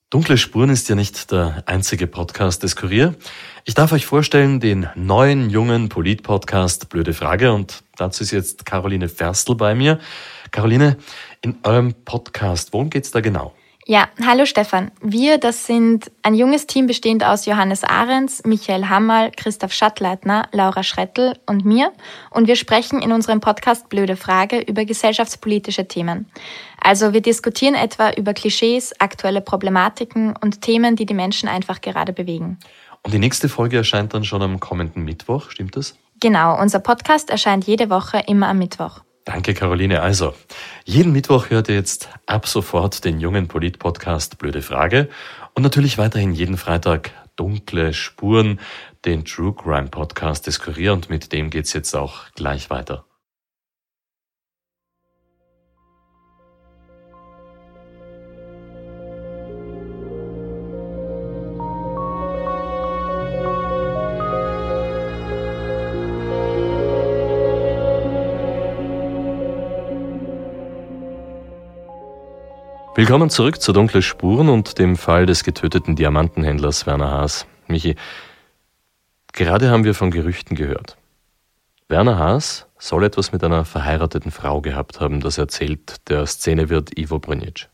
Dunkle 0.09 0.39
Spuren 0.39 0.71
ist 0.71 0.89
ja 0.89 0.95
nicht 0.95 1.33
der 1.33 1.65
einzige 1.67 2.07
Podcast 2.07 2.63
des 2.63 2.77
Kurier. 2.77 3.17
Ich 3.65 3.75
darf 3.75 3.91
euch 3.91 4.07
vorstellen 4.07 4.61
den 4.61 4.89
neuen, 4.95 5.51
jungen 5.51 5.89
Polit-Podcast 5.89 6.89
Blöde 6.91 7.13
Frage 7.13 7.53
und 7.53 7.83
dazu 7.97 8.23
ist 8.23 8.31
jetzt 8.31 8.65
Caroline 8.65 9.09
Ferstl 9.09 9.57
bei 9.57 9.75
mir. 9.75 9.99
Caroline, 10.53 10.97
in 11.41 11.59
eurem 11.65 11.93
Podcast, 12.05 12.73
worum 12.73 12.89
geht's 12.89 13.11
da 13.11 13.21
genau? 13.21 13.53
Ja, 13.89 14.09
hallo 14.21 14.47
Stefan. 14.47 14.91
Wir, 15.01 15.39
das 15.39 15.65
sind 15.65 16.11
ein 16.25 16.35
junges 16.35 16.67
Team 16.67 16.89
bestehend 16.89 17.23
aus 17.23 17.47
Johannes 17.47 17.85
Ahrens, 17.85 18.43
Michael 18.45 18.89
Hammerl, 18.89 19.31
Christoph 19.31 19.73
Schattleitner, 19.73 20.49
Laura 20.51 20.83
Schrettel 20.83 21.39
und 21.47 21.65
mir. 21.65 21.93
Und 22.31 22.49
wir 22.49 22.57
sprechen 22.57 23.01
in 23.01 23.13
unserem 23.13 23.39
Podcast 23.39 23.89
Blöde 23.89 24.17
Frage 24.17 24.59
über 24.59 24.85
gesellschaftspolitische 24.85 25.87
Themen. 25.87 26.27
Also 26.81 27.13
wir 27.13 27.21
diskutieren 27.21 27.77
etwa 27.77 28.11
über 28.11 28.35
Klischees, 28.35 28.93
aktuelle 28.99 29.41
Problematiken 29.41 30.35
und 30.35 30.63
Themen, 30.63 30.97
die 30.97 31.07
die 31.07 31.15
Menschen 31.15 31.49
einfach 31.49 31.81
gerade 31.81 32.13
bewegen. 32.13 32.59
Und 33.05 33.15
die 33.15 33.21
nächste 33.21 33.49
Folge 33.49 33.77
erscheint 33.77 34.15
dann 34.15 34.25
schon 34.25 34.43
am 34.43 34.59
kommenden 34.59 35.05
Mittwoch, 35.05 35.51
stimmt 35.51 35.77
das? 35.77 35.95
Genau, 36.19 36.61
unser 36.61 36.81
Podcast 36.81 37.31
erscheint 37.31 37.69
jede 37.69 37.89
Woche 37.89 38.21
immer 38.27 38.49
am 38.49 38.59
Mittwoch. 38.59 39.03
Danke, 39.27 39.55
Caroline. 39.55 40.03
Also, 40.03 40.35
jeden 40.85 41.11
Mittwoch 41.11 41.51
hört 41.51 41.69
ihr 41.69 41.75
jetzt 41.75 42.09
ab 42.27 42.47
sofort 42.47 43.05
den 43.05 43.19
jungen 43.19 43.49
Polit-Podcast 43.49 44.39
Blöde 44.39 44.63
Frage 44.63 45.09
und 45.55 45.65
natürlich 45.65 45.99
weiterhin 45.99 46.33
jeden 46.33 46.57
Freitag 46.57 47.11
Dunkle 47.35 47.93
Spuren, 47.93 48.61
den 49.05 49.25
True 49.25 49.53
Crime 49.53 49.89
Podcast 49.89 50.47
des 50.47 50.61
Kurier 50.61 50.93
und 50.93 51.11
mit 51.11 51.33
dem 51.33 51.51
geht's 51.51 51.73
jetzt 51.73 51.97
auch 51.97 52.31
gleich 52.37 52.71
weiter. 52.71 53.05
Willkommen 72.97 73.29
zurück 73.29 73.61
zu 73.61 73.75
Dunkle 73.75 74.01
Spuren 74.01 74.49
und 74.49 74.79
dem 74.79 74.97
Fall 74.97 75.27
des 75.27 75.45
getöteten 75.45 75.97
Diamantenhändlers 75.97 76.87
Werner 76.87 77.11
Haas. 77.11 77.45
Michi, 77.67 77.95
gerade 79.35 79.69
haben 79.69 79.85
wir 79.85 79.95
von 79.95 80.11
Gerüchten 80.11 80.57
gehört. 80.57 80.97
Werner 81.91 82.19
Haas 82.19 82.65
soll 82.79 83.05
etwas 83.05 83.33
mit 83.33 83.45
einer 83.45 83.67
verheirateten 83.67 84.31
Frau 84.31 84.63
gehabt 84.63 84.99
haben, 84.99 85.21
das 85.21 85.37
erzählt 85.37 86.09
der 86.09 86.25
Szenewirt 86.25 86.99
Ivo 86.99 87.19
Brnic. 87.19 87.69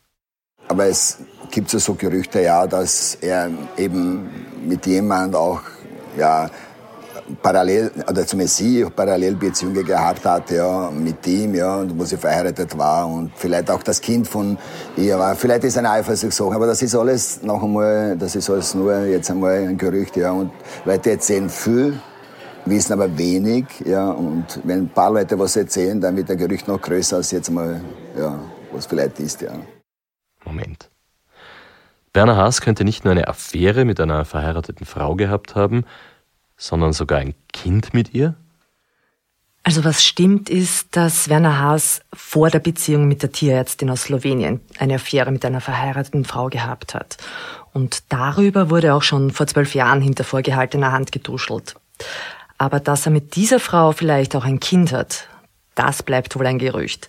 Aber 0.67 0.87
es 0.87 1.21
gibt 1.52 1.71
so 1.71 1.95
Gerüchte, 1.95 2.43
ja, 2.43 2.67
dass 2.67 3.14
er 3.14 3.49
eben 3.76 4.29
mit 4.67 4.87
jemand 4.87 5.37
auch 5.37 5.61
ja, 6.19 6.50
parallel, 7.43 7.91
oder 8.09 8.26
zumindest 8.26 8.57
sie 8.57 8.85
Parallelbeziehungen 8.85 9.85
gehabt 9.85 10.25
hat, 10.25 10.50
ja, 10.50 10.91
mit 10.91 11.26
ihm, 11.26 11.55
ja, 11.55 11.76
und 11.76 11.99
wo 11.99 12.05
sie 12.05 12.17
verheiratet 12.17 12.76
war 12.76 13.07
und 13.07 13.33
vielleicht 13.37 13.71
auch 13.71 13.83
das 13.83 14.00
Kind 14.00 14.26
von 14.26 14.59
ihr 14.97 15.19
war. 15.19 15.35
Vielleicht 15.35 15.64
ist 15.64 15.79
eine 15.79 15.91
Eifersuchtssache, 15.91 16.55
aber 16.55 16.67
das 16.67 16.83
ist 16.83 16.95
alles 16.95 17.43
noch 17.43 17.62
einmal, 17.62 18.17
das 18.17 18.37
ist 18.37 18.50
alles 18.50 18.75
nur 18.75 19.05
jetzt 19.05 19.31
einmal 19.31 19.69
ein 19.69 19.79
Gerücht, 19.79 20.17
ja, 20.17 20.33
und 20.33 20.50
Leute 20.85 21.12
erzählen 21.12 21.49
viel, 21.49 21.99
wissen 22.64 22.93
aber 22.93 23.17
wenig, 23.17 23.67
ja, 23.85 24.11
und 24.11 24.61
wenn 24.64 24.81
ein 24.81 24.88
paar 24.88 25.12
Leute 25.12 25.38
was 25.38 25.57
erzählen, 25.57 26.00
dann 26.00 26.17
wird 26.17 26.29
der 26.29 26.37
Gerücht 26.37 26.69
noch 26.69 26.81
größer 26.81 27.17
als 27.17 27.31
jetzt 27.31 27.49
einmal, 27.49 27.81
ja, 28.19 28.38
was 28.73 28.87
vielleicht 28.87 29.21
ist, 29.21 29.43
ja. 29.43 29.52
Moment. 30.45 30.91
Werner 32.14 32.37
Haas 32.37 32.61
könnte 32.61 32.85
nicht 32.85 33.05
nur 33.05 33.12
eine 33.12 33.29
Affäre 33.29 33.87
mit 33.87 33.99
einer 33.99 34.26
verheirateten 34.26 34.85
Frau 34.85 35.17
gehabt 35.17 35.55
haben, 35.55 35.85
sondern 36.62 36.92
sogar 36.92 37.19
ein 37.19 37.35
Kind 37.52 37.92
mit 37.92 38.14
ihr? 38.14 38.35
Also 39.64 39.85
was 39.85 40.04
stimmt 40.04 40.49
ist, 40.49 40.97
dass 40.97 41.28
Werner 41.28 41.59
Haas 41.59 42.02
vor 42.12 42.50
der 42.50 42.59
Beziehung 42.59 43.07
mit 43.07 43.23
der 43.23 43.33
Tierärztin 43.33 43.90
aus 43.90 44.04
Slowenien 44.04 44.61
eine 44.78 44.95
Affäre 44.95 45.31
mit 45.31 45.45
einer 45.45 45.61
verheirateten 45.61 46.25
Frau 46.25 46.49
gehabt 46.49 46.95
hat. 46.95 47.16
Und 47.73 48.04
darüber 48.09 48.71
wurde 48.71 48.95
auch 48.95 49.02
schon 49.02 49.31
vor 49.31 49.47
zwölf 49.47 49.75
Jahren 49.75 50.00
hinter 50.00 50.25
vorgehaltener 50.25 50.92
Hand 50.92 51.12
getuschelt. 51.12 51.75
Aber 52.59 52.81
dass 52.81 53.07
er 53.07 53.12
mit 53.12 53.35
dieser 53.35 53.61
Frau 53.61 53.92
vielleicht 53.92 54.37
auch 54.37 54.45
ein 54.45 54.61
Kind 54.61 54.92
hat, 54.92 55.28
das 55.75 56.02
bleibt 56.02 56.37
wohl 56.37 56.47
ein 56.47 56.59
Gerücht. 56.59 57.09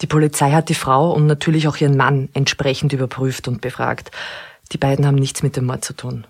Die 0.00 0.06
Polizei 0.06 0.52
hat 0.52 0.68
die 0.68 0.74
Frau 0.74 1.12
und 1.12 1.26
natürlich 1.26 1.68
auch 1.68 1.76
ihren 1.76 1.96
Mann 1.96 2.28
entsprechend 2.32 2.92
überprüft 2.92 3.48
und 3.48 3.60
befragt. 3.60 4.10
Die 4.72 4.78
beiden 4.78 5.06
haben 5.06 5.16
nichts 5.16 5.42
mit 5.42 5.56
dem 5.56 5.66
Mord 5.66 5.84
zu 5.84 5.94
tun. 5.94 6.26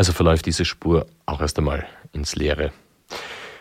Also 0.00 0.14
verläuft 0.14 0.46
diese 0.46 0.64
Spur 0.64 1.04
auch 1.26 1.42
erst 1.42 1.58
einmal 1.58 1.84
ins 2.14 2.34
Leere. 2.34 2.72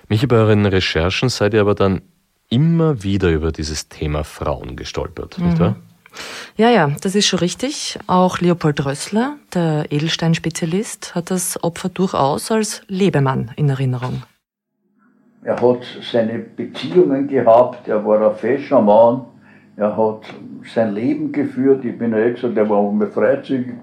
Mich 0.08 0.25
bei 0.25 0.38
euren 0.38 0.65
Recherchen 0.65 1.27
seid 1.27 1.53
ihr 1.53 1.60
aber 1.60 1.75
dann 1.75 2.01
immer 2.50 3.03
wieder 3.03 3.29
über 3.29 3.51
dieses 3.51 3.89
Thema 3.89 4.24
Frauen 4.24 4.77
gestolpert, 4.77 5.38
mhm. 5.38 5.46
nicht 5.46 5.60
wahr? 5.60 5.75
Ja, 6.55 6.69
ja, 6.69 6.96
das 7.01 7.15
ist 7.15 7.27
schon 7.27 7.39
richtig. 7.39 8.00
Auch 8.08 8.39
Leopold 8.39 8.86
Rössler, 8.86 9.36
der 9.53 9.91
Edelstein-Spezialist, 9.91 11.13
hat 11.13 11.29
das 11.29 11.62
Opfer 11.62 11.89
durchaus 11.89 12.50
als 12.51 12.84
Lebemann 12.88 13.51
in 13.58 13.67
Erinnerung. 13.67 14.24
Er 15.43 15.60
hat 15.60 15.81
seine 16.10 16.39
Beziehungen 16.39 17.27
gehabt, 17.27 17.89
er 17.89 18.05
war 18.05 18.31
ein 18.31 18.38
fescher 18.38 18.79
Mann, 18.79 19.25
er 19.75 19.98
hat 19.98 20.22
sein 20.74 20.96
Leben 20.96 21.34
geführt. 21.34 21.84
Ich 21.84 21.98
bin 21.98 22.13
ja 22.13 22.19
eh 22.19 22.31
gesagt, 22.31 22.55
er 22.55 22.69
war 22.69 22.77
auch 22.77 22.91
immer 22.91 23.08
freizügig 23.08 23.75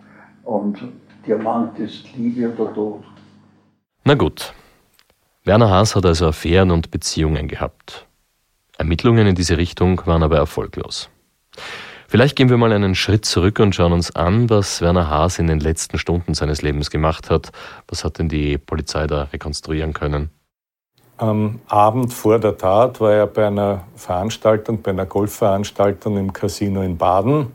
und 0.45 0.79
Diamant 1.27 1.79
ist 1.79 2.05
Liebe 2.17 2.49
oder 2.57 2.73
Tod. 2.73 3.05
Na 4.05 4.15
gut. 4.15 4.55
Werner 5.45 5.71
Haas 5.71 5.97
hat 5.97 6.07
also 6.07 6.29
Affären 6.29 6.71
und 6.71 6.91
Beziehungen 6.91 7.49
gehabt. 7.49 8.07
Ermittlungen 8.79 9.27
in 9.27 9.35
diese 9.35 9.57
Richtung 9.57 10.01
waren 10.07 10.23
aber 10.23 10.37
erfolglos. 10.37 11.09
Vielleicht 12.09 12.37
gehen 12.37 12.49
wir 12.49 12.57
mal 12.57 12.73
einen 12.73 12.95
Schritt 12.95 13.25
zurück 13.25 13.59
und 13.59 13.75
schauen 13.75 13.93
uns 13.93 14.15
an, 14.15 14.49
was 14.49 14.81
Werner 14.81 15.11
Haas 15.11 15.39
in 15.41 15.49
den 15.49 15.59
letzten 15.59 15.99
Stunden 15.99 16.35
seines 16.35 16.63
Lebens 16.63 16.91
gemacht 16.91 17.31
hat. 17.31 17.51
Was 17.89 18.05
hat 18.05 18.19
denn 18.19 18.29
die 18.29 18.59
Polizei 18.59 19.07
da 19.09 19.25
rekonstruieren 19.25 19.93
können? 19.93 20.31
Am 21.17 21.61
Abend 21.67 22.13
vor 22.13 22.39
der 22.39 22.57
Tat 22.57 23.01
war 23.01 23.13
er 23.13 23.27
bei 23.27 23.47
einer 23.47 23.85
Veranstaltung, 23.97 24.83
bei 24.83 24.91
einer 24.91 25.07
Golfveranstaltung 25.07 26.17
im 26.19 26.33
Casino 26.33 26.83
in 26.83 26.97
Baden. 26.97 27.53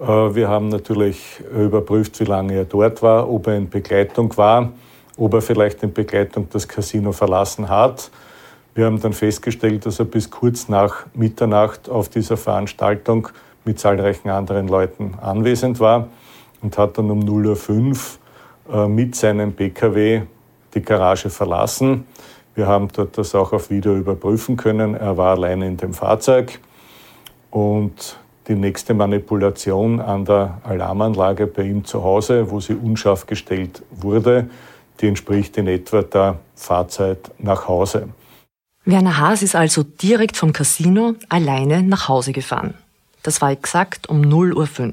Äh, 0.00 0.04
wir 0.06 0.48
haben 0.48 0.68
natürlich 0.68 1.42
überprüft, 1.54 2.18
wie 2.20 2.24
lange 2.24 2.54
er 2.54 2.64
dort 2.64 3.02
war, 3.02 3.28
ob 3.28 3.46
er 3.46 3.56
in 3.56 3.68
Begleitung 3.68 4.36
war, 4.36 4.72
ob 5.16 5.34
er 5.34 5.42
vielleicht 5.42 5.82
in 5.82 5.92
Begleitung 5.92 6.48
das 6.50 6.68
Casino 6.68 7.12
verlassen 7.12 7.68
hat. 7.68 8.10
Wir 8.74 8.86
haben 8.86 9.00
dann 9.00 9.12
festgestellt, 9.12 9.86
dass 9.86 9.98
er 9.98 10.04
bis 10.04 10.30
kurz 10.30 10.68
nach 10.68 11.06
Mitternacht 11.14 11.88
auf 11.88 12.08
dieser 12.08 12.36
Veranstaltung 12.36 13.28
mit 13.64 13.80
zahlreichen 13.80 14.30
anderen 14.30 14.68
Leuten 14.68 15.14
anwesend 15.20 15.80
war 15.80 16.08
und 16.62 16.78
hat 16.78 16.96
dann 16.96 17.10
um 17.10 17.20
0.05 17.20 18.18
Uhr 18.68 18.84
äh, 18.84 18.88
mit 18.88 19.16
seinem 19.16 19.52
Pkw 19.52 20.22
die 20.74 20.82
Garage 20.82 21.30
verlassen. 21.30 22.06
Wir 22.54 22.66
haben 22.66 22.88
dort 22.92 23.18
das 23.18 23.34
auch 23.34 23.52
auf 23.52 23.70
Video 23.70 23.96
überprüfen 23.96 24.56
können. 24.56 24.94
Er 24.94 25.16
war 25.16 25.36
alleine 25.36 25.66
in 25.66 25.76
dem 25.76 25.94
Fahrzeug 25.94 26.60
und 27.50 28.18
die 28.48 28.54
nächste 28.54 28.94
Manipulation 28.94 30.00
an 30.00 30.24
der 30.24 30.60
Alarmanlage 30.64 31.46
bei 31.46 31.64
ihm 31.64 31.84
zu 31.84 32.02
Hause, 32.02 32.50
wo 32.50 32.60
sie 32.60 32.74
unscharf 32.74 33.26
gestellt 33.26 33.82
wurde, 33.90 34.48
die 35.00 35.08
entspricht 35.08 35.56
in 35.58 35.68
etwa 35.68 36.02
der 36.02 36.38
Fahrzeit 36.54 37.30
nach 37.38 37.68
Hause. 37.68 38.08
Werner 38.84 39.18
Haas 39.18 39.42
ist 39.42 39.54
also 39.54 39.82
direkt 39.82 40.36
vom 40.36 40.52
Casino 40.52 41.14
alleine 41.28 41.82
nach 41.82 42.08
Hause 42.08 42.32
gefahren. 42.32 42.74
Das 43.22 43.42
war 43.42 43.50
exakt 43.50 44.08
um 44.08 44.22
0.05 44.22 44.86
Uhr. 44.86 44.92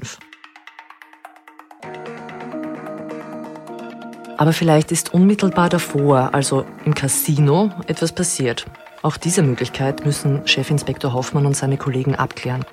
Aber 4.36 4.52
vielleicht 4.52 4.92
ist 4.92 5.14
unmittelbar 5.14 5.70
davor, 5.70 6.34
also 6.34 6.66
im 6.84 6.94
Casino, 6.94 7.70
etwas 7.86 8.12
passiert. 8.12 8.66
Auch 9.02 9.16
diese 9.16 9.42
Möglichkeit 9.42 10.04
müssen 10.04 10.44
Chefinspektor 10.44 11.14
Hoffmann 11.14 11.46
und 11.46 11.56
seine 11.56 11.78
Kollegen 11.78 12.14
abklären. 12.16 12.66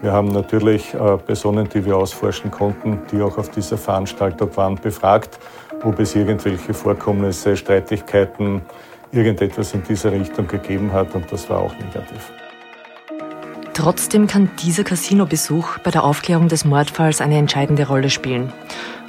Wir 0.00 0.12
haben 0.12 0.28
natürlich 0.28 0.94
äh, 0.94 1.16
Personen, 1.16 1.68
die 1.68 1.84
wir 1.84 1.96
ausforschen 1.96 2.52
konnten, 2.52 3.00
die 3.10 3.20
auch 3.20 3.36
auf 3.36 3.50
dieser 3.50 3.76
Veranstaltung 3.76 4.56
waren, 4.56 4.76
befragt, 4.76 5.40
ob 5.82 5.98
es 5.98 6.14
irgendwelche 6.14 6.72
Vorkommnisse, 6.72 7.56
Streitigkeiten, 7.56 8.62
irgendetwas 9.10 9.74
in 9.74 9.82
dieser 9.82 10.12
Richtung 10.12 10.46
gegeben 10.46 10.92
hat 10.92 11.14
und 11.16 11.30
das 11.32 11.50
war 11.50 11.58
auch 11.58 11.72
negativ. 11.72 12.32
Trotzdem 13.74 14.26
kann 14.28 14.50
dieser 14.62 14.84
Casino-Besuch 14.84 15.78
bei 15.78 15.90
der 15.90 16.04
Aufklärung 16.04 16.48
des 16.48 16.64
Mordfalls 16.64 17.20
eine 17.20 17.36
entscheidende 17.36 17.86
Rolle 17.86 18.10
spielen. 18.10 18.52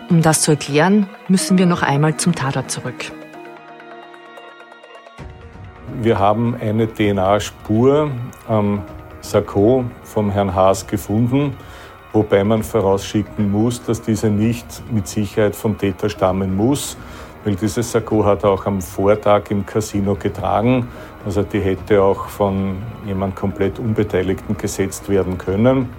Um 0.10 0.24
das 0.24 0.42
zu 0.42 0.52
erklären, 0.52 1.08
müssen 1.28 1.60
wir 1.60 1.68
noch 1.68 1.84
einmal 1.84 2.18
zum 2.18 2.34
Tatort 2.34 2.72
zurück. 2.72 3.12
Wir 6.02 6.18
haben 6.18 6.56
eine 6.60 6.88
DNA-Spur 6.88 8.10
am 8.48 8.84
Sakko 9.22 9.86
vom 10.04 10.30
Herrn 10.30 10.54
Haas 10.54 10.88
gefunden, 10.88 11.56
wobei 12.14 12.44
man 12.44 12.64
vorausschicken 12.64 13.52
muss, 13.52 13.84
dass 13.84 14.02
diese 14.02 14.30
nicht 14.30 14.66
mit 14.92 15.08
Sicherheit 15.08 15.56
vom 15.56 15.78
Täter 15.78 16.10
stammen 16.10 16.56
muss, 16.56 16.98
weil 17.44 17.56
dieses 17.56 17.92
Sakko 17.92 18.26
hat 18.26 18.44
er 18.44 18.52
auch 18.52 18.66
am 18.66 18.82
Vortag 18.82 19.50
im 19.50 19.66
Casino 19.66 20.16
getragen. 20.16 20.88
Also 21.26 21.44
die 21.44 21.60
hätte 21.60 22.02
auch 22.02 22.28
von 22.28 22.78
jemand 23.06 23.36
komplett 23.36 23.80
Unbeteiligten 23.80 24.58
gesetzt 24.58 25.10
werden 25.10 25.38
können. 25.38 25.90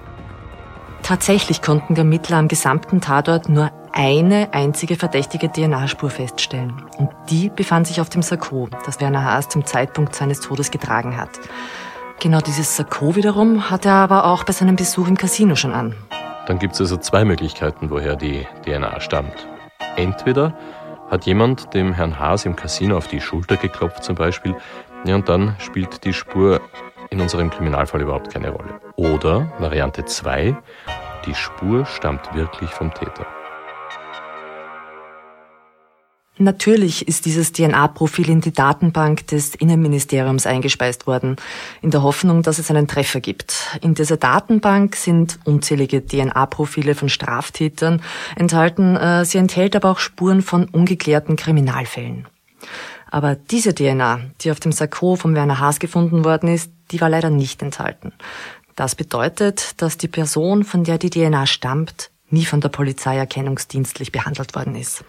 Tatsächlich 1.03 1.61
konnten 1.61 1.95
Ermittler 1.95 2.37
am 2.37 2.47
gesamten 2.47 3.01
Tatort 3.01 3.49
nur 3.49 3.71
eine 3.91 4.53
einzige 4.53 4.95
verdächtige 4.95 5.51
DNA-Spur 5.51 6.09
feststellen. 6.09 6.73
Und 6.97 7.09
die 7.29 7.49
befand 7.49 7.87
sich 7.87 7.99
auf 7.99 8.09
dem 8.09 8.21
Sakko, 8.21 8.69
das 8.85 9.01
Werner 9.01 9.25
Haas 9.25 9.49
zum 9.49 9.65
Zeitpunkt 9.65 10.15
seines 10.15 10.39
Todes 10.39 10.71
getragen 10.71 11.17
hat. 11.17 11.31
Genau 12.21 12.39
dieses 12.39 12.77
Sakko 12.77 13.15
wiederum 13.15 13.71
hat 13.71 13.87
er 13.87 13.95
aber 13.95 14.25
auch 14.25 14.43
bei 14.43 14.53
seinem 14.53 14.75
Besuch 14.75 15.07
im 15.07 15.17
Casino 15.17 15.55
schon 15.55 15.73
an. 15.73 15.95
Dann 16.45 16.59
gibt 16.59 16.75
es 16.75 16.81
also 16.81 16.97
zwei 16.97 17.25
Möglichkeiten, 17.25 17.89
woher 17.89 18.15
die 18.15 18.45
DNA 18.63 18.99
stammt. 18.99 19.47
Entweder 19.95 20.53
hat 21.09 21.25
jemand 21.25 21.73
dem 21.73 21.93
Herrn 21.93 22.19
Haas 22.19 22.45
im 22.45 22.55
Casino 22.55 22.95
auf 22.95 23.07
die 23.07 23.21
Schulter 23.21 23.57
geklopft 23.57 24.03
zum 24.03 24.13
Beispiel, 24.13 24.55
ja, 25.03 25.15
und 25.15 25.29
dann 25.29 25.55
spielt 25.57 26.03
die 26.03 26.13
Spur 26.13 26.61
in 27.09 27.21
unserem 27.21 27.49
Kriminalfall 27.49 28.01
überhaupt 28.01 28.31
keine 28.31 28.51
Rolle. 28.51 28.79
Oder 28.97 29.51
Variante 29.57 30.05
2, 30.05 30.55
die 31.25 31.33
Spur 31.33 31.87
stammt 31.87 32.35
wirklich 32.35 32.69
vom 32.69 32.93
Täter. 32.93 33.25
Natürlich 36.41 37.07
ist 37.07 37.25
dieses 37.25 37.51
DNA-Profil 37.51 38.27
in 38.27 38.41
die 38.41 38.51
Datenbank 38.51 39.27
des 39.27 39.53
Innenministeriums 39.53 40.47
eingespeist 40.47 41.05
worden, 41.05 41.35
in 41.83 41.91
der 41.91 42.01
Hoffnung, 42.01 42.41
dass 42.41 42.57
es 42.57 42.71
einen 42.71 42.87
Treffer 42.87 43.19
gibt. 43.19 43.77
In 43.81 43.93
dieser 43.93 44.17
Datenbank 44.17 44.95
sind 44.95 45.37
unzählige 45.43 46.03
DNA-Profile 46.03 46.95
von 46.95 47.09
Straftätern 47.09 48.01
enthalten. 48.35 48.95
Äh, 48.95 49.23
sie 49.23 49.37
enthält 49.37 49.75
aber 49.75 49.91
auch 49.91 49.99
Spuren 49.99 50.41
von 50.41 50.65
ungeklärten 50.65 51.35
Kriminalfällen. 51.35 52.27
Aber 53.11 53.35
diese 53.35 53.75
DNA, 53.75 54.21
die 54.41 54.49
auf 54.49 54.59
dem 54.59 54.71
Sakko 54.71 55.17
von 55.17 55.35
Werner 55.35 55.59
Haas 55.59 55.79
gefunden 55.79 56.25
worden 56.25 56.49
ist, 56.49 56.71
die 56.89 57.01
war 57.01 57.09
leider 57.09 57.29
nicht 57.29 57.61
enthalten. 57.61 58.13
Das 58.75 58.95
bedeutet, 58.95 59.79
dass 59.79 59.99
die 59.99 60.07
Person, 60.07 60.63
von 60.63 60.83
der 60.85 60.97
die 60.97 61.11
DNA 61.11 61.45
stammt, 61.45 62.09
nie 62.31 62.45
von 62.45 62.61
der 62.61 62.69
Polizei 62.69 63.17
erkennungsdienstlich 63.17 64.11
behandelt 64.11 64.55
worden 64.55 64.75
ist. 64.75 65.03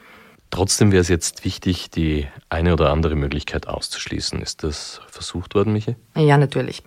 Trotzdem 0.52 0.92
wäre 0.92 1.00
es 1.00 1.08
jetzt 1.08 1.46
wichtig, 1.46 1.88
die 1.90 2.26
eine 2.50 2.74
oder 2.74 2.90
andere 2.90 3.16
Möglichkeit 3.16 3.66
auszuschließen. 3.68 4.42
Ist 4.42 4.62
das 4.62 5.00
versucht 5.08 5.54
worden, 5.54 5.72
Michi? 5.72 5.96
Ja, 6.14 6.36
natürlich. 6.36 6.82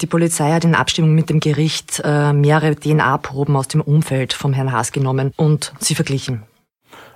Die 0.00 0.06
Polizei 0.06 0.50
hat 0.50 0.64
in 0.64 0.74
Abstimmung 0.74 1.14
mit 1.14 1.28
dem 1.28 1.38
Gericht 1.38 2.00
äh, 2.02 2.32
mehrere 2.32 2.74
DNA-Proben 2.74 3.54
aus 3.56 3.68
dem 3.68 3.82
Umfeld 3.82 4.32
vom 4.32 4.54
Herrn 4.54 4.72
Haas 4.72 4.90
genommen 4.90 5.34
und 5.36 5.74
sie 5.80 5.94
verglichen. 5.94 6.44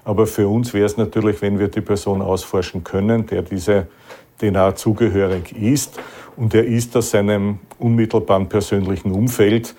Aber 0.04 0.26
für 0.26 0.47
uns 0.47 0.75
wäre 0.75 0.85
es 0.85 0.99
natürlich, 0.99 1.40
wenn 1.40 1.59
wir 1.59 1.68
die 1.68 1.80
Person 1.80 2.21
ausforschen 2.21 2.85
können, 2.85 3.26
der 3.26 3.40
diese 3.40 3.88
DNA 4.38 4.76
zugehörig 4.76 5.52
ist 5.57 5.99
und 6.37 6.52
er 6.52 6.66
ist 6.66 6.95
aus 6.99 7.12
seinem 7.12 7.61
unmittelbaren 7.78 8.47
persönlichen 8.47 9.11
Umfeld, 9.11 9.75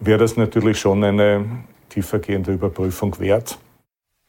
wäre 0.00 0.18
das 0.18 0.36
natürlich 0.36 0.80
schon 0.80 1.04
eine 1.04 1.44
tiefergehende 1.88 2.52
Überprüfung 2.52 3.16
wert. 3.20 3.58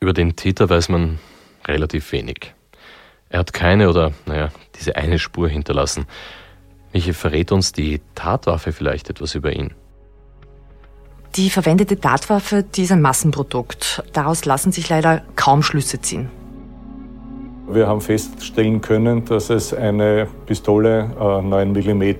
Über 0.03 0.11
den 0.11 0.35
Täter 0.35 0.69
weiß 0.69 0.89
man 0.89 1.17
relativ 1.65 2.11
wenig. 2.11 2.53
Er 3.29 3.39
hat 3.39 3.53
keine 3.53 3.89
oder, 3.89 4.11
naja, 4.25 4.49
diese 4.77 4.97
eine 4.97 5.17
Spur 5.17 5.47
hinterlassen. 5.47 6.07
Welche 6.91 7.13
verrät 7.13 7.53
uns 7.53 7.71
die 7.71 8.01
Tatwaffe 8.13 8.73
vielleicht 8.73 9.09
etwas 9.09 9.33
über 9.33 9.53
ihn? 9.53 9.73
Die 11.35 11.49
verwendete 11.49 12.01
Tatwaffe, 12.01 12.63
die 12.63 12.83
ist 12.83 12.91
ein 12.91 13.01
Massenprodukt. 13.01 14.03
Daraus 14.11 14.43
lassen 14.43 14.73
sich 14.73 14.89
leider 14.89 15.21
kaum 15.37 15.63
Schlüsse 15.63 16.01
ziehen. 16.01 16.29
Wir 17.69 17.87
haben 17.87 18.01
feststellen 18.01 18.81
können, 18.81 19.23
dass 19.23 19.49
es 19.49 19.73
eine 19.73 20.27
Pistole 20.45 21.11
äh, 21.17 21.41
9 21.41 21.71
mm 21.71 22.15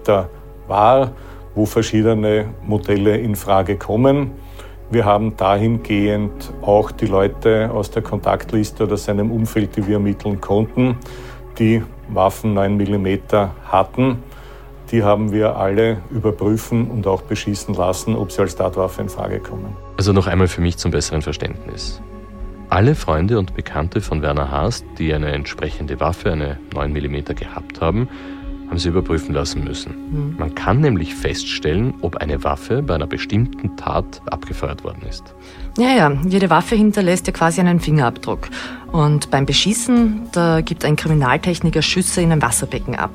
war, 0.70 1.12
wo 1.54 1.66
verschiedene 1.66 2.46
Modelle 2.66 3.18
in 3.18 3.36
Frage 3.36 3.78
kommen. 3.78 4.32
Wir 4.90 5.06
haben 5.06 5.36
dahingehend 5.38 6.54
auch 6.62 6.92
die 6.92 7.08
Leute 7.08 7.72
aus 7.72 7.90
der 7.90 8.04
Kontaktliste 8.04 8.84
oder 8.84 8.98
seinem 8.98 9.32
Umfeld, 9.32 9.76
die 9.76 9.88
wir 9.88 9.96
ermitteln 9.96 10.40
konnten, 10.40 10.98
die 11.58 11.82
Waffen 12.10 12.54
9 12.54 12.78
mm 12.78 13.08
hatten. 13.66 14.18
Die 14.92 15.04
haben 15.04 15.32
wir 15.32 15.56
alle 15.56 15.98
überprüfen 16.12 16.92
und 16.92 17.08
auch 17.08 17.24
beschießen 17.24 17.74
lassen, 17.74 18.16
ob 18.16 18.32
sie 18.32 18.42
als 18.42 18.56
Tatwaffe 18.56 19.02
in 19.02 19.10
Frage 19.10 19.40
kommen. 19.40 19.76
Also 19.98 20.14
noch 20.14 20.28
einmal 20.28 20.48
für 20.48 20.62
mich 20.62 20.78
zum 20.78 20.92
besseren 20.92 21.22
Verständnis. 21.22 22.02
Alle 22.70 22.96
Freunde 22.96 23.40
und 23.40 23.56
Bekannte 23.56 24.02
von 24.02 24.22
Werner 24.22 24.52
Haas, 24.52 24.84
die 24.98 25.14
eine 25.14 25.32
entsprechende 25.32 26.00
Waffe, 26.00 26.32
eine 26.32 26.58
9 26.74 26.92
mm 26.92 27.36
gehabt 27.36 27.82
haben, 27.82 28.08
haben 28.74 28.80
sie 28.80 28.90
überprüfen 28.90 29.36
lassen 29.36 29.64
müssen. 29.64 29.94
Mhm. 30.10 30.36
Man 30.40 30.56
kann 30.56 30.82
nämlich 30.82 31.14
feststellen, 31.14 31.94
ob 32.02 32.16
eine 32.18 32.44
Waffe 32.44 32.82
bei 32.82 32.96
einer 32.96 33.06
bestimmten 33.06 33.78
Tat 33.78 34.20
abgefeuert 34.26 34.84
worden 34.84 35.04
ist. 35.08 35.36
Ja, 35.78 35.96
ja, 35.96 36.12
jede 36.28 36.50
Waffe 36.50 36.74
hinterlässt 36.74 37.28
ja 37.28 37.34
quasi 37.34 37.62
einen 37.62 37.80
Fingerabdruck. 37.80 38.50
Und 38.92 39.30
beim 39.30 39.46
Beschießen, 39.46 40.30
da 40.32 40.62
gibt 40.62 40.86
ein 40.86 40.96
Kriminaltechniker 40.96 41.84
Schüsse 41.84 42.22
in 42.22 42.32
ein 42.32 42.42
Wasserbecken 42.42 42.96
ab. 42.96 43.12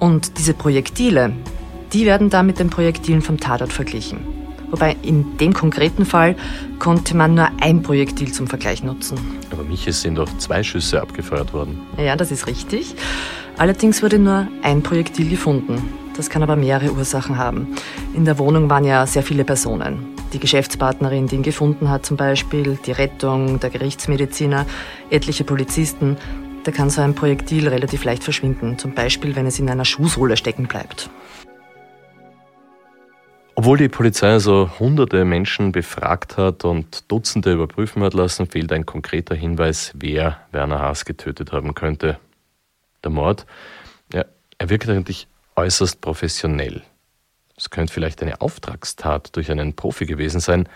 Und 0.00 0.38
diese 0.38 0.54
Projektile, 0.54 1.34
die 1.92 2.06
werden 2.06 2.30
dann 2.30 2.46
mit 2.46 2.58
den 2.58 2.70
Projektilen 2.70 3.20
vom 3.20 3.38
Tatort 3.38 3.74
verglichen. 3.74 4.20
Wobei 4.70 4.96
in 5.02 5.36
dem 5.36 5.52
konkreten 5.52 6.06
Fall 6.06 6.34
konnte 6.78 7.14
man 7.14 7.34
nur 7.34 7.48
ein 7.60 7.82
Projektil 7.82 8.32
zum 8.32 8.46
Vergleich 8.46 8.82
nutzen. 8.82 9.18
Aber 9.50 9.64
mich 9.64 9.84
sind 9.84 10.14
doch 10.14 10.34
zwei 10.38 10.62
Schüsse 10.62 11.02
abgefeuert 11.02 11.52
worden. 11.52 11.82
Ja, 11.98 12.16
das 12.16 12.30
ist 12.32 12.46
richtig. 12.46 12.94
Allerdings 13.58 14.02
wurde 14.02 14.18
nur 14.18 14.48
ein 14.62 14.82
Projektil 14.82 15.28
gefunden. 15.28 15.92
Das 16.16 16.30
kann 16.30 16.42
aber 16.42 16.56
mehrere 16.56 16.92
Ursachen 16.92 17.38
haben. 17.38 17.68
In 18.14 18.24
der 18.24 18.38
Wohnung 18.38 18.68
waren 18.68 18.84
ja 18.84 19.06
sehr 19.06 19.22
viele 19.22 19.44
Personen. 19.44 20.06
Die 20.32 20.38
Geschäftspartnerin, 20.38 21.26
die 21.26 21.36
ihn 21.36 21.42
gefunden 21.42 21.90
hat 21.90 22.06
zum 22.06 22.16
Beispiel, 22.16 22.78
die 22.86 22.92
Rettung, 22.92 23.60
der 23.60 23.70
Gerichtsmediziner, 23.70 24.66
etliche 25.10 25.44
Polizisten. 25.44 26.16
Da 26.64 26.72
kann 26.72 26.90
so 26.90 27.02
ein 27.02 27.14
Projektil 27.14 27.68
relativ 27.68 28.04
leicht 28.04 28.24
verschwinden, 28.24 28.78
zum 28.78 28.94
Beispiel 28.94 29.36
wenn 29.36 29.46
es 29.46 29.58
in 29.58 29.68
einer 29.68 29.84
Schuhsohle 29.84 30.36
stecken 30.36 30.66
bleibt. 30.66 31.10
Obwohl 33.54 33.76
die 33.76 33.88
Polizei 33.88 34.30
also 34.30 34.70
hunderte 34.78 35.24
Menschen 35.26 35.72
befragt 35.72 36.38
hat 36.38 36.64
und 36.64 37.10
Dutzende 37.10 37.52
überprüfen 37.52 38.02
hat 38.02 38.14
lassen, 38.14 38.46
fehlt 38.46 38.72
ein 38.72 38.86
konkreter 38.86 39.34
Hinweis, 39.34 39.92
wer 39.94 40.38
Werner 40.52 40.80
Haas 40.80 41.04
getötet 41.04 41.52
haben 41.52 41.74
könnte 41.74 42.18
der 43.04 43.10
Mord, 43.10 43.46
ja, 44.12 44.24
er 44.58 44.70
wirkt 44.70 44.88
eigentlich 44.88 45.28
äußerst 45.56 46.00
professionell. 46.00 46.82
Es 47.56 47.70
könnte 47.70 47.92
vielleicht 47.92 48.22
eine 48.22 48.40
Auftragstat 48.40 49.36
durch 49.36 49.50
einen 49.50 49.74
Profi 49.74 50.06
gewesen 50.06 50.40
sein. 50.40 50.68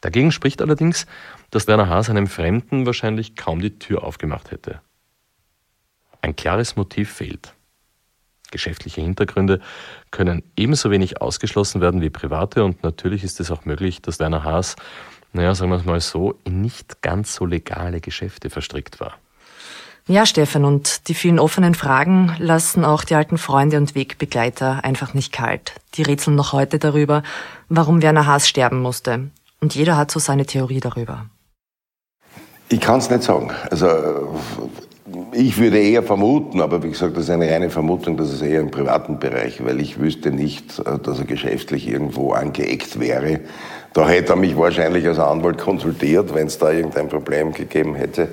Dagegen 0.00 0.30
spricht 0.30 0.62
allerdings, 0.62 1.06
dass 1.50 1.66
Werner 1.66 1.88
Haas 1.88 2.10
einem 2.10 2.26
Fremden 2.26 2.86
wahrscheinlich 2.86 3.36
kaum 3.36 3.60
die 3.60 3.78
Tür 3.78 4.04
aufgemacht 4.04 4.50
hätte. 4.50 4.80
Ein 6.20 6.36
klares 6.36 6.76
Motiv 6.76 7.12
fehlt. 7.12 7.54
Geschäftliche 8.50 9.00
Hintergründe 9.00 9.60
können 10.10 10.42
ebenso 10.56 10.90
wenig 10.90 11.20
ausgeschlossen 11.20 11.80
werden 11.80 12.00
wie 12.00 12.10
private 12.10 12.64
und 12.64 12.82
natürlich 12.82 13.24
ist 13.24 13.40
es 13.40 13.50
auch 13.50 13.64
möglich, 13.64 14.00
dass 14.00 14.18
Werner 14.18 14.42
Haas, 14.42 14.76
naja, 15.32 15.54
sagen 15.54 15.70
wir 15.70 15.76
es 15.76 15.84
mal 15.84 16.00
so, 16.00 16.38
in 16.44 16.62
nicht 16.62 17.02
ganz 17.02 17.34
so 17.34 17.44
legale 17.44 18.00
Geschäfte 18.00 18.48
verstrickt 18.48 19.00
war. 19.00 19.18
Ja, 20.10 20.24
Stefan, 20.24 20.64
und 20.64 21.06
die 21.08 21.14
vielen 21.14 21.38
offenen 21.38 21.74
Fragen 21.74 22.34
lassen 22.38 22.82
auch 22.82 23.04
die 23.04 23.14
alten 23.14 23.36
Freunde 23.36 23.76
und 23.76 23.94
Wegbegleiter 23.94 24.82
einfach 24.82 25.12
nicht 25.12 25.34
kalt. 25.34 25.74
Die 25.94 26.02
rätseln 26.02 26.34
noch 26.34 26.54
heute 26.54 26.78
darüber, 26.78 27.22
warum 27.68 28.00
Werner 28.00 28.24
Haas 28.24 28.48
sterben 28.48 28.80
musste. 28.80 29.28
Und 29.60 29.74
jeder 29.74 29.98
hat 29.98 30.10
so 30.10 30.18
seine 30.18 30.46
Theorie 30.46 30.80
darüber. 30.80 31.26
Ich 32.70 32.80
kann 32.80 33.00
es 33.00 33.10
nicht 33.10 33.22
sagen. 33.22 33.50
Also 33.70 33.86
Ich 35.32 35.58
würde 35.58 35.78
eher 35.78 36.02
vermuten, 36.02 36.60
aber 36.60 36.82
wie 36.82 36.90
gesagt, 36.90 37.16
das 37.16 37.24
ist 37.24 37.30
eine 37.30 37.50
reine 37.50 37.70
Vermutung, 37.70 38.16
dass 38.16 38.28
es 38.28 38.42
eher 38.42 38.60
im 38.60 38.70
privaten 38.70 39.18
Bereich, 39.18 39.64
weil 39.64 39.80
ich 39.80 40.00
wüsste 40.00 40.30
nicht, 40.30 40.78
äh, 40.80 40.98
dass 40.98 41.18
er 41.18 41.24
geschäftlich 41.24 41.88
irgendwo 41.88 42.32
angeeckt 42.32 42.98
wäre. 42.98 43.40
Da 43.94 44.08
hätte 44.08 44.32
er 44.32 44.36
mich 44.36 44.56
wahrscheinlich 44.56 45.06
als 45.06 45.18
Anwalt 45.18 45.58
konsultiert, 45.58 46.34
wenn 46.34 46.46
es 46.46 46.58
da 46.58 46.70
irgendein 46.70 47.08
Problem 47.08 47.52
gegeben 47.52 47.94
hätte. 47.94 48.28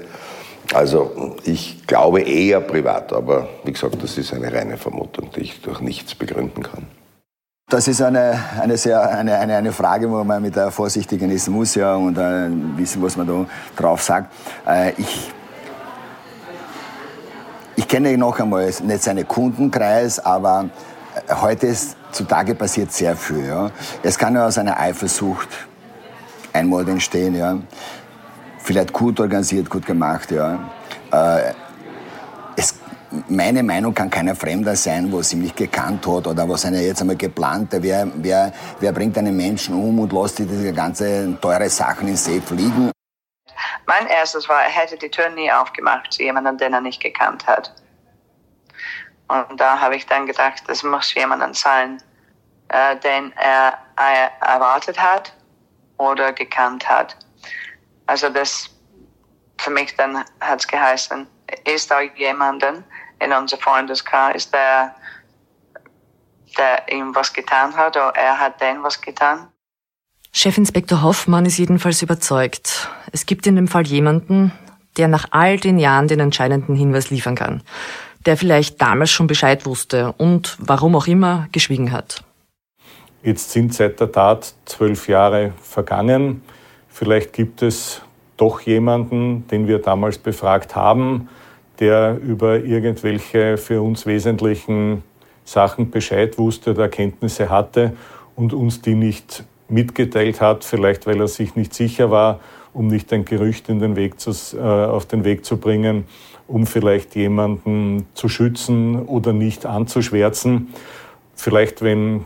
Also 0.73 1.36
ich 1.43 1.86
glaube 1.88 2.21
eher 2.21 2.60
privat, 2.62 3.13
aber 3.13 3.47
wie 3.63 3.71
gesagt, 3.71 4.01
das 4.01 4.17
ist 4.17 4.34
eine 4.34 4.51
reine 4.54 4.78
Vermutung, 4.78 5.30
die 5.36 5.41
ich 5.41 5.62
durch 5.62 5.80
nichts 5.80 6.15
begründen 6.15 6.63
kann. 6.63 6.88
Das 7.69 7.88
ist 7.88 8.01
eine, 8.01 8.39
eine, 8.62 8.78
sehr, 8.78 9.01
eine, 9.01 9.39
eine, 9.39 9.56
eine 9.56 9.71
Frage, 9.71 10.10
wo 10.10 10.23
man 10.23 10.41
mit 10.41 10.56
der 10.56 10.69
Vorsichtigen 10.69 11.32
ist 11.32 11.49
muss 11.49 11.73
ja, 11.75 11.95
und 11.95 12.17
äh, 12.17 12.47
wissen, 12.78 13.01
was 13.01 13.17
man 13.17 13.25
da 13.25 13.45
drauf 13.75 14.04
sagt. 14.04 14.32
Äh, 14.67 14.91
ich 14.97 15.32
ich 17.78 17.88
kenne 17.88 18.17
noch 18.17 18.39
einmal 18.39 18.65
nicht 18.65 19.04
seinen 19.04 19.28
Kundenkreis, 19.28 20.19
aber 20.19 20.69
äh, 21.28 21.34
heute 21.36 21.67
ist 21.67 21.97
zutage 22.12 22.56
passiert 22.56 22.91
sehr 22.91 23.15
viel. 23.17 23.45
Ja. 23.45 23.69
Es 24.01 24.17
kann 24.17 24.36
ja 24.36 24.47
aus 24.47 24.58
einer 24.58 24.80
Eifersucht 24.80 25.49
einmal 26.54 26.88
entstehen, 26.88 27.36
ja. 27.36 27.58
Vielleicht 28.65 28.91
gut 28.91 29.19
organisiert, 29.19 29.69
gut 29.69 29.86
gemacht, 29.86 30.32
ja. 30.32 30.58
Äh, 31.12 31.54
es 32.56 32.80
meine 33.30 33.62
Meinung 33.62 33.93
kann 33.93 34.10
keiner 34.10 34.36
Fremder 34.36 34.75
sein, 34.75 35.13
was 35.13 35.32
ihm 35.34 35.41
nicht 35.41 35.56
gekannt 35.56 36.06
hat 36.08 36.25
oder 36.25 36.49
was 36.49 36.65
einer 36.65 36.80
jetzt 36.80 36.99
einmal 36.99 37.15
geplant. 37.15 37.69
Wer, 37.71 38.08
wer, 38.15 38.51
wer 38.80 38.91
bringt 38.91 39.19
einen 39.19 39.38
Menschen 39.38 39.75
um 39.75 39.99
und 39.99 40.12
lässt 40.12 40.39
diese 40.39 40.73
ganze 40.73 41.38
teure 41.39 41.69
Sachen 41.69 42.08
in 42.08 42.17
See 42.17 42.41
fliegen? 42.41 42.89
Mein 43.86 44.08
erstes 44.08 44.49
war, 44.49 44.63
er 44.63 44.71
hätte 44.71 44.97
die 44.97 45.10
Tür 45.10 45.30
nie 45.30 45.51
aufgemacht 45.51 46.12
zu 46.12 46.23
jemandem, 46.23 46.58
den 46.58 46.73
er 46.73 46.82
nicht 46.82 47.01
gekannt 47.01 47.45
hat. 47.45 47.71
Und 49.28 49.60
da 49.60 49.80
habe 49.80 49.95
ich 49.95 50.08
dann 50.08 50.25
gedacht, 50.25 50.63
das 50.65 50.82
muss 50.82 51.13
jemanden 51.13 51.54
sein, 51.54 52.01
äh, 52.69 52.95
den 52.97 53.32
er 53.38 53.78
äh, 53.95 54.43
erwartet 54.43 54.99
hat 54.99 55.34
oder 55.97 56.34
gekannt 56.34 56.89
hat. 56.89 57.15
Also 58.07 58.29
das 58.29 58.69
für 59.57 59.71
mich 59.71 59.95
dann 59.95 60.23
hat 60.39 60.59
es 60.59 60.67
geheißen, 60.67 61.27
ist 61.65 61.89
da 61.89 62.01
jemanden, 62.01 62.83
in 63.19 63.31
unserem 63.31 63.61
Freundeskreis, 63.61 64.51
der, 64.51 64.95
der 66.57 66.91
ihm 66.91 67.15
was 67.15 67.33
getan 67.33 67.75
hat 67.75 67.95
oder 67.95 68.13
er 68.15 68.37
hat 68.39 68.61
denen 68.61 68.83
was 68.83 68.99
getan. 69.01 69.47
Chefinspektor 70.33 71.01
Hoffmann 71.01 71.45
ist 71.45 71.57
jedenfalls 71.57 72.01
überzeugt. 72.01 72.89
Es 73.13 73.25
gibt 73.25 73.47
in 73.47 73.55
dem 73.55 73.69
Fall 73.69 73.87
jemanden, 73.87 74.51
der 74.97 75.07
nach 75.07 75.27
all 75.31 75.57
den 75.57 75.77
Jahren 75.77 76.07
den 76.07 76.19
entscheidenden 76.19 76.75
Hinweis 76.75 77.09
liefern 77.09 77.35
kann, 77.35 77.63
der 78.25 78.35
vielleicht 78.35 78.81
damals 78.81 79.11
schon 79.11 79.27
Bescheid 79.27 79.65
wusste 79.65 80.13
und 80.17 80.57
warum 80.59 80.95
auch 80.95 81.07
immer 81.07 81.47
geschwiegen 81.53 81.91
hat. 81.91 82.21
Jetzt 83.23 83.51
sind 83.51 83.73
seit 83.73 83.99
der 83.99 84.11
Tat 84.11 84.53
zwölf 84.65 85.07
Jahre 85.07 85.53
vergangen. 85.61 86.43
Vielleicht 86.97 87.34
gibt 87.34 87.62
es 87.62 88.01
doch 88.38 88.62
jemanden, 88.62 89.45
den 89.51 89.67
wir 89.67 89.79
damals 89.79 90.17
befragt 90.17 90.77
haben, 90.77 91.27
der 91.81 92.17
über 92.25 92.63
irgendwelche 92.63 93.58
für 93.58 93.81
uns 93.81 94.05
wesentlichen 94.05 95.03
Sachen 95.43 95.91
Bescheid 95.91 96.38
wusste 96.38 96.71
oder 96.71 96.84
Erkenntnisse 96.84 97.49
hatte 97.49 97.97
und 98.38 98.53
uns 98.53 98.79
die 98.79 98.95
nicht 98.95 99.43
mitgeteilt 99.67 100.39
hat, 100.39 100.63
vielleicht 100.63 101.05
weil 101.05 101.19
er 101.19 101.27
sich 101.27 101.58
nicht 101.58 101.73
sicher 101.73 102.12
war, 102.12 102.39
um 102.73 102.88
nicht 102.88 103.12
ein 103.12 103.25
Gerücht 103.25 103.67
in 103.67 103.79
den 103.79 103.97
Weg 103.97 104.21
zu, 104.21 104.31
äh, 104.55 104.62
auf 104.62 105.05
den 105.05 105.25
Weg 105.25 105.43
zu 105.43 105.58
bringen, 105.58 106.05
um 106.47 106.65
vielleicht 106.65 107.13
jemanden 107.17 108.05
zu 108.13 108.29
schützen 108.29 109.05
oder 109.05 109.34
nicht 109.34 109.65
anzuschwärzen. 109.65 110.69
Vielleicht, 111.36 111.81
wenn 111.81 112.23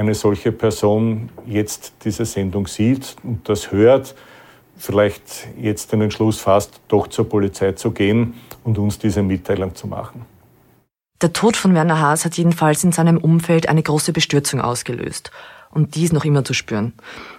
eine 0.00 0.14
solche 0.14 0.50
Person 0.50 1.28
jetzt 1.46 1.92
diese 2.04 2.24
Sendung 2.24 2.66
sieht 2.66 3.16
und 3.22 3.46
das 3.48 3.70
hört, 3.70 4.14
vielleicht 4.78 5.48
jetzt 5.60 5.92
den 5.92 6.00
Entschluss 6.00 6.40
fasst, 6.40 6.80
doch 6.88 7.06
zur 7.08 7.28
Polizei 7.28 7.72
zu 7.72 7.90
gehen 7.90 8.32
und 8.64 8.78
uns 8.78 8.98
diese 8.98 9.22
Mitteilung 9.22 9.74
zu 9.74 9.86
machen. 9.86 10.24
Der 11.20 11.34
Tod 11.34 11.54
von 11.54 11.74
Werner 11.74 12.00
Haas 12.00 12.24
hat 12.24 12.38
jedenfalls 12.38 12.82
in 12.82 12.92
seinem 12.92 13.18
Umfeld 13.18 13.68
eine 13.68 13.82
große 13.82 14.14
Bestürzung 14.14 14.62
ausgelöst. 14.62 15.30
Und 15.70 15.94
die 15.94 16.04
ist 16.04 16.14
noch 16.14 16.24
immer 16.24 16.44
zu 16.44 16.54
spüren. 16.54 16.94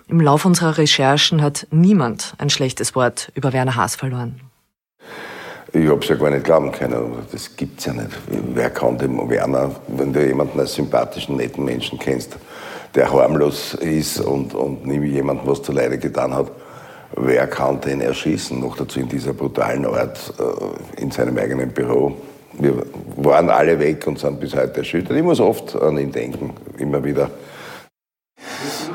Im 0.07 0.21
Laufe 0.21 0.47
unserer 0.47 0.77
Recherchen 0.77 1.41
hat 1.41 1.65
niemand 1.71 2.35
ein 2.37 2.51
schlechtes 2.51 2.93
Wort 2.93 3.31
über 3.33 3.53
Werner 3.53 3.75
Haas 3.75 3.95
verloren. 3.95 4.39
Ich 5.73 5.87
habe 5.87 6.01
es 6.01 6.09
ja 6.09 6.15
gar 6.15 6.29
nicht 6.29 6.43
glauben 6.43 6.71
können. 6.71 7.13
Das 7.31 7.55
gibt's 7.55 7.85
ja 7.85 7.93
nicht. 7.93 8.09
Wer 8.27 8.69
kann 8.69 8.97
dem 8.97 9.29
Werner, 9.29 9.73
wenn 9.87 10.11
du 10.11 10.25
jemanden 10.25 10.59
als 10.59 10.73
sympathischen, 10.73 11.37
netten 11.37 11.63
Menschen 11.63 11.97
kennst, 11.97 12.37
der 12.95 13.11
harmlos 13.11 13.73
ist 13.75 14.19
und, 14.19 14.53
und 14.53 14.85
jemandem 14.85 15.47
was 15.47 15.61
zu 15.61 15.71
Leide 15.71 15.97
getan 15.97 16.33
hat, 16.33 16.51
wer 17.15 17.47
kann 17.47 17.79
den 17.81 18.01
erschießen? 18.01 18.59
Noch 18.59 18.75
dazu 18.75 18.99
in 18.99 19.07
dieser 19.07 19.33
brutalen 19.33 19.85
Art, 19.85 20.33
äh, 20.39 21.01
in 21.01 21.11
seinem 21.11 21.37
eigenen 21.37 21.69
Büro. 21.69 22.13
Wir 22.53 22.83
waren 23.17 23.49
alle 23.49 23.79
weg 23.79 24.05
und 24.07 24.19
sind 24.19 24.39
bis 24.39 24.55
heute 24.55 24.79
erschüttert. 24.79 25.15
Ich 25.15 25.23
muss 25.23 25.39
oft 25.39 25.75
an 25.75 25.97
ihn 25.97 26.11
denken, 26.11 26.53
immer 26.77 27.03
wieder. 27.03 27.29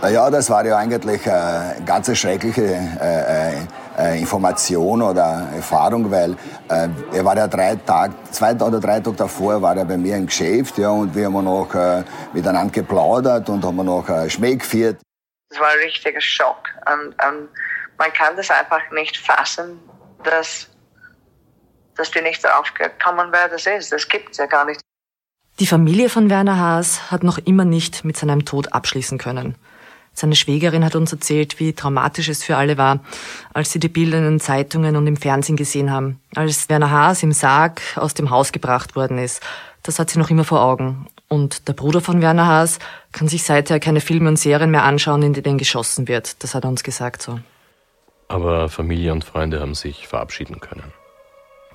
Ja, 0.03 0.31
das 0.31 0.51
war 0.51 0.65
ja 0.67 0.77
eigentlich 0.77 1.27
eine 1.27 1.77
ganz 1.87 2.15
schreckliche 2.17 2.65
äh, 3.01 3.53
äh, 3.99 4.19
Information 4.19 5.03
oder 5.03 5.49
Erfahrung, 5.55 6.11
weil 6.11 6.33
äh, 6.69 6.89
er 7.13 7.25
war 7.25 7.37
ja 7.37 7.47
drei 7.47 7.77
Tage, 7.77 8.15
zwei 8.31 8.55
oder 8.55 8.81
drei 8.81 9.01
Tage 9.01 9.17
davor 9.17 9.61
war 9.61 9.77
er 9.77 9.85
bei 9.85 9.97
mir 9.97 10.17
im 10.17 10.27
Geschäft, 10.27 10.79
ja, 10.79 10.91
und 10.91 11.15
wir 11.15 11.27
haben 11.27 11.45
noch 11.45 11.75
äh, 11.75 12.03
miteinander 12.33 12.73
geplaudert 12.73 13.49
und 13.49 13.65
haben 13.65 13.85
noch 13.85 14.09
äh, 14.09 14.29
Schmäh 14.29 14.57
geführt. 14.57 15.01
Das 15.51 15.61
war 15.61 15.69
ein 15.69 15.79
richtiger 15.79 16.21
Schock 16.21 16.69
und, 16.93 17.09
und 17.09 17.49
man 17.99 18.13
kann 18.13 18.37
das 18.37 18.51
einfach 18.51 18.91
nicht 18.93 19.17
fassen, 19.17 19.79
dass, 20.25 20.69
dass 21.97 22.11
die 22.11 22.21
nicht 22.21 22.45
darauf 22.45 22.73
gekommen, 22.75 23.29
wer 23.31 23.49
das 23.49 23.67
ist. 23.67 23.93
Das 23.93 24.09
gibt 24.09 24.33
es 24.33 24.39
ja 24.39 24.47
gar 24.47 24.65
nicht. 24.65 24.81
Die 25.59 25.67
Familie 25.67 26.11
von 26.11 26.29
Werner 26.29 26.59
Haas 26.59 27.11
hat 27.11 27.23
noch 27.23 27.39
immer 27.39 27.65
nicht 27.65 28.05
mit 28.05 28.19
seinem 28.19 28.45
Tod 28.45 28.75
abschließen 28.75 29.17
können. 29.17 29.57
Seine 30.19 30.35
Schwägerin 30.35 30.83
hat 30.83 30.97
uns 30.97 31.13
erzählt, 31.13 31.61
wie 31.61 31.75
traumatisch 31.75 32.31
es 32.31 32.43
für 32.43 32.57
alle 32.57 32.79
war, 32.79 33.01
als 33.53 33.71
sie 33.71 33.79
die 33.79 33.91
Bilder 33.91 34.17
in 34.17 34.25
den 34.25 34.41
Zeitungen 34.41 34.97
und 34.97 35.07
im 35.07 35.19
Fernsehen 35.19 35.57
gesehen 35.57 35.91
haben, 35.91 36.19
als 36.35 36.71
Werner 36.71 36.91
Haas 36.91 37.23
im 37.23 37.33
Sarg 37.33 37.83
aus 37.97 38.15
dem 38.15 38.31
Haus 38.31 38.51
gebracht 38.51 38.97
worden 38.97 39.19
ist. 39.19 39.43
Das 39.83 39.99
hat 39.99 40.09
sie 40.09 40.19
noch 40.19 40.31
immer 40.31 40.45
vor 40.45 40.63
Augen. 40.63 41.07
Und 41.29 41.69
der 41.69 41.75
Bruder 41.75 42.01
von 42.01 42.23
Werner 42.23 42.47
Haas 42.47 42.79
kann 43.13 43.29
sich 43.29 43.43
seither 43.43 43.79
keine 43.79 44.01
Filme 44.01 44.31
und 44.31 44.39
Serien 44.39 44.71
mehr 44.71 44.85
anschauen, 44.85 45.23
in 45.23 45.35
denen 45.35 45.59
geschossen 45.59 46.09
wird. 46.09 46.43
Das 46.43 46.55
hat 46.55 46.65
er 46.65 46.71
uns 46.71 46.83
gesagt 46.83 47.21
so. 47.21 47.39
Aber 48.29 48.71
Familie 48.71 49.13
und 49.13 49.23
Freunde 49.23 49.61
haben 49.61 49.75
sich 49.75 50.09
verabschieden 50.09 50.61
können. 50.61 50.95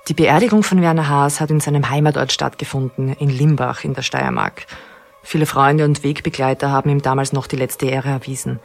Die 0.08 0.15
Beerdigung 0.15 0.63
von 0.63 0.82
Werner 0.82 1.08
Haas 1.08 1.39
hat 1.39 1.51
in 1.51 1.60
seinem 1.60 1.91
Heimatort 1.91 2.32
stattgefunden, 2.32 3.13
in 3.13 3.30
Limbach 3.30 3.84
in 3.84 3.93
der 3.93 4.01
Steiermark. 4.01 4.65
Viele 5.23 5.45
Freunde 5.45 5.86
und 5.86 6.03
Wegbegleiter 6.03 6.71
haben 6.71 6.89
ihm 6.89 7.01
damals 7.01 7.34
noch 7.34 7.47
die 7.47 7.55
letzte 7.55 7.86
Ehre 7.86 8.10
erwiesen. 8.10 8.60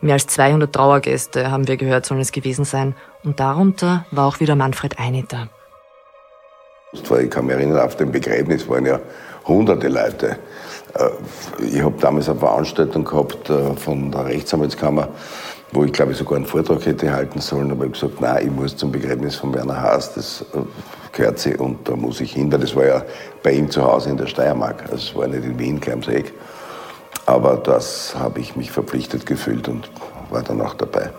Mehr 0.00 0.14
als 0.14 0.26
200 0.26 0.72
Trauergäste, 0.72 1.50
haben 1.50 1.66
wir 1.66 1.76
gehört, 1.76 2.04
sollen 2.04 2.20
es 2.20 2.32
gewesen 2.32 2.64
sein. 2.64 2.94
Und 3.22 3.40
darunter 3.40 4.04
war 4.10 4.26
auch 4.26 4.40
wieder 4.40 4.54
Manfred 4.54 4.98
Eineter. 4.98 5.48
Ich 6.92 7.30
kann 7.30 7.46
mich 7.46 7.56
erinnern, 7.56 7.80
auf 7.80 7.96
dem 7.96 8.12
Begräbnis 8.12 8.68
waren 8.68 8.86
ja 8.86 9.00
hunderte 9.46 9.88
Leute. 9.88 10.38
Äh, 10.94 11.64
ich 11.64 11.82
habe 11.82 11.98
damals 12.00 12.28
eine 12.28 12.38
Veranstaltung 12.38 13.04
gehabt 13.04 13.50
äh, 13.50 13.74
von 13.74 14.12
der 14.12 14.26
Rechtsanwaltskammer 14.26 15.08
wo 15.74 15.84
ich 15.84 15.92
glaube 15.92 16.12
ich 16.12 16.18
sogar 16.18 16.36
einen 16.36 16.46
Vortrag 16.46 16.86
hätte 16.86 17.12
halten 17.12 17.40
sollen, 17.40 17.70
aber 17.70 17.84
ich 17.84 17.90
habe 17.90 18.08
gesagt, 18.08 18.20
nein, 18.20 18.46
ich 18.46 18.52
muss 18.52 18.76
zum 18.76 18.92
Begräbnis 18.92 19.36
von 19.36 19.52
Werner 19.52 19.80
Haas, 19.80 20.14
das 20.14 20.44
gehört 21.14 21.38
sie 21.38 21.56
und 21.56 21.88
da 21.88 21.96
muss 21.96 22.20
ich 22.20 22.32
hin, 22.32 22.52
weil 22.52 22.60
das 22.60 22.76
war 22.76 22.84
ja 22.84 23.02
bei 23.42 23.52
ihm 23.52 23.70
zu 23.70 23.82
Hause 23.82 24.10
in 24.10 24.16
der 24.16 24.26
Steiermark, 24.26 24.82
also 24.82 24.96
es 24.96 25.14
war 25.14 25.26
nicht 25.26 25.44
in 25.44 25.58
Wien, 25.58 25.80
gleich 25.80 26.08
Eck. 26.08 26.32
Aber 27.26 27.56
das 27.56 28.14
habe 28.18 28.40
ich 28.40 28.54
mich 28.56 28.70
verpflichtet 28.70 29.24
gefühlt 29.24 29.68
und 29.68 29.90
war 30.30 30.42
dann 30.42 30.60
auch 30.60 30.74
dabei. 30.74 31.10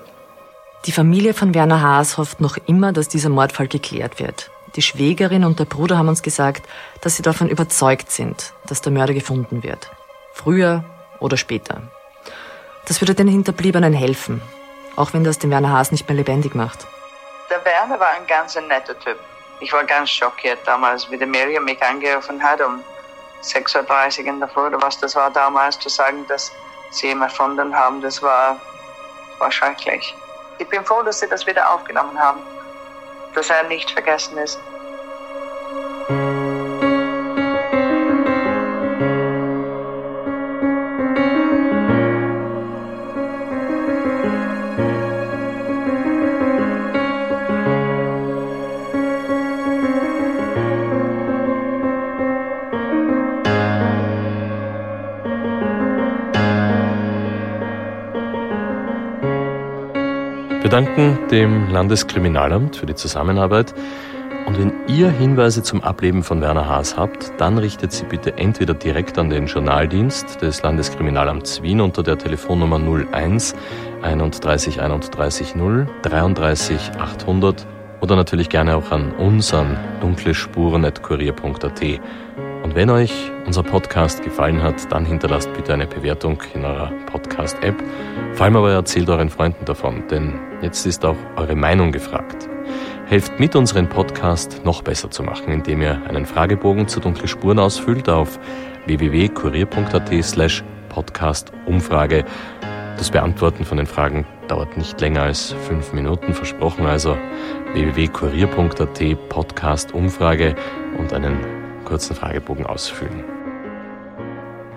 Die 0.85 0.91
Familie 0.91 1.33
von 1.33 1.55
Werner 1.55 1.81
Haas 1.81 2.17
hofft 2.17 2.41
noch 2.41 2.57
immer, 2.67 2.93
dass 2.93 3.07
dieser 3.07 3.29
Mordfall 3.29 3.67
geklärt 3.67 4.19
wird. 4.19 4.51
Die 4.75 4.83
Schwägerin 4.83 5.43
und 5.43 5.57
der 5.57 5.65
Bruder 5.65 5.97
haben 5.97 6.09
uns 6.09 6.21
gesagt, 6.21 6.67
dass 7.01 7.15
sie 7.15 7.23
davon 7.23 7.49
überzeugt 7.49 8.11
sind, 8.11 8.53
dass 8.67 8.81
der 8.81 8.91
Mörder 8.91 9.13
gefunden 9.13 9.63
wird. 9.63 9.89
Früher 10.33 10.83
oder 11.19 11.37
später. 11.37 11.81
Das 12.87 13.01
würde 13.01 13.15
den 13.15 13.27
Hinterbliebenen 13.27 13.93
helfen, 13.93 14.41
auch 14.95 15.13
wenn 15.13 15.23
das 15.23 15.39
den 15.39 15.49
Werner 15.49 15.71
Haas 15.71 15.91
nicht 15.91 16.07
mehr 16.07 16.17
lebendig 16.17 16.53
macht. 16.53 16.85
Der 17.49 17.63
Werner 17.65 17.99
war 17.99 18.09
ein 18.19 18.27
ganz 18.27 18.55
netter 18.55 18.99
Typ. 18.99 19.17
Ich 19.59 19.71
war 19.71 19.83
ganz 19.83 20.09
schockiert 20.09 20.59
damals, 20.65 21.09
wie 21.09 21.17
der 21.17 21.27
Miriam 21.27 21.63
mich 21.63 21.81
angerufen 21.81 22.41
hat 22.43 22.61
um 22.61 22.83
6.30 23.43 24.21
Uhr 24.21 24.25
in 24.27 24.39
der 24.39 24.49
Früh 24.49 24.67
oder 24.67 24.81
was 24.81 24.99
das 24.99 25.15
war 25.15 25.31
damals, 25.31 25.79
zu 25.79 25.89
sagen, 25.89 26.25
dass 26.27 26.51
sie 26.91 27.07
ihn 27.07 27.21
erfunden 27.21 27.75
haben. 27.75 28.01
Das 28.01 28.21
war, 28.21 28.59
war 29.39 29.51
schrecklich. 29.51 30.15
Ich 30.57 30.67
bin 30.69 30.83
froh, 30.85 31.03
dass 31.03 31.19
sie 31.19 31.27
das 31.27 31.45
wieder 31.45 31.73
aufgenommen 31.73 32.19
haben, 32.19 32.41
dass 33.33 33.49
er 33.49 33.63
nicht 33.63 33.89
vergessen 33.91 34.37
ist. 34.37 34.57
Danken 60.75 61.17
dem 61.31 61.69
Landeskriminalamt 61.69 62.75
für 62.75 62.85
die 62.85 62.95
Zusammenarbeit. 62.95 63.73
Und 64.45 64.59
wenn 64.59 64.73
ihr 64.87 65.09
Hinweise 65.09 65.63
zum 65.63 65.81
Ableben 65.81 66.21
von 66.21 66.41
Werner 66.41 66.67
Haas 66.67 66.97
habt, 66.97 67.31
dann 67.37 67.57
richtet 67.57 67.93
sie 67.93 68.03
bitte 68.03 68.37
entweder 68.37 68.73
direkt 68.73 69.17
an 69.17 69.29
den 69.29 69.45
Journaldienst 69.45 70.41
des 70.41 70.61
Landeskriminalamts 70.63 71.61
Wien 71.61 71.79
unter 71.79 72.03
der 72.03 72.17
Telefonnummer 72.17 72.77
01 73.13 73.55
31 74.01 74.81
31 74.81 75.55
0 75.55 75.87
33 76.01 76.91
800 76.99 77.65
oder 78.01 78.17
natürlich 78.17 78.49
gerne 78.49 78.75
auch 78.75 78.91
an 78.91 79.13
uns 79.13 79.53
an 79.53 79.77
dunklespuren.kurier.at. 80.01 81.81
Und 82.65 82.73
wenn 82.73 82.89
euch 82.89 83.13
unser 83.45 83.61
Podcast 83.61 84.23
gefallen 84.23 84.63
hat, 84.63 84.91
dann 84.91 85.05
hinterlasst 85.05 85.53
bitte 85.53 85.71
eine 85.71 85.85
Bewertung 85.85 86.41
in 86.55 86.65
eurer 86.65 86.91
Podcast-App. 87.05 87.75
Vor 88.33 88.43
allem 88.43 88.55
aber 88.55 88.71
erzählt 88.71 89.07
euren 89.07 89.29
Freunden 89.29 89.65
davon, 89.65 90.07
denn 90.07 90.39
jetzt 90.63 90.83
ist 90.87 91.05
auch 91.05 91.15
eure 91.35 91.55
Meinung 91.55 91.91
gefragt. 91.91 92.49
Helft 93.05 93.39
mit, 93.39 93.55
unseren 93.55 93.87
Podcast 93.87 94.61
noch 94.65 94.81
besser 94.81 95.11
zu 95.11 95.21
machen, 95.21 95.53
indem 95.53 95.83
ihr 95.83 96.01
einen 96.07 96.25
Fragebogen 96.25 96.87
zu 96.87 96.99
dunkle 96.99 97.27
Spuren 97.27 97.59
ausfüllt 97.59 98.09
auf 98.09 98.39
www.kurier.at 98.87 100.23
slash 100.23 100.63
podcast-umfrage. 100.89 102.25
Das 102.97 103.11
Beantworten 103.11 103.63
von 103.63 103.77
den 103.77 103.85
Fragen 103.85 104.25
dauert 104.47 104.75
nicht 104.75 104.99
länger 105.01 105.21
als 105.21 105.53
fünf 105.67 105.93
Minuten, 105.93 106.33
versprochen 106.33 106.87
also 106.87 107.15
www.kurier.at 107.73 109.29
Podcast-Umfrage 109.29 110.55
und 110.97 111.13
einen 111.13 111.64
kurzen 111.85 112.15
Fragebogen 112.15 112.65
ausfüllen. 112.65 113.23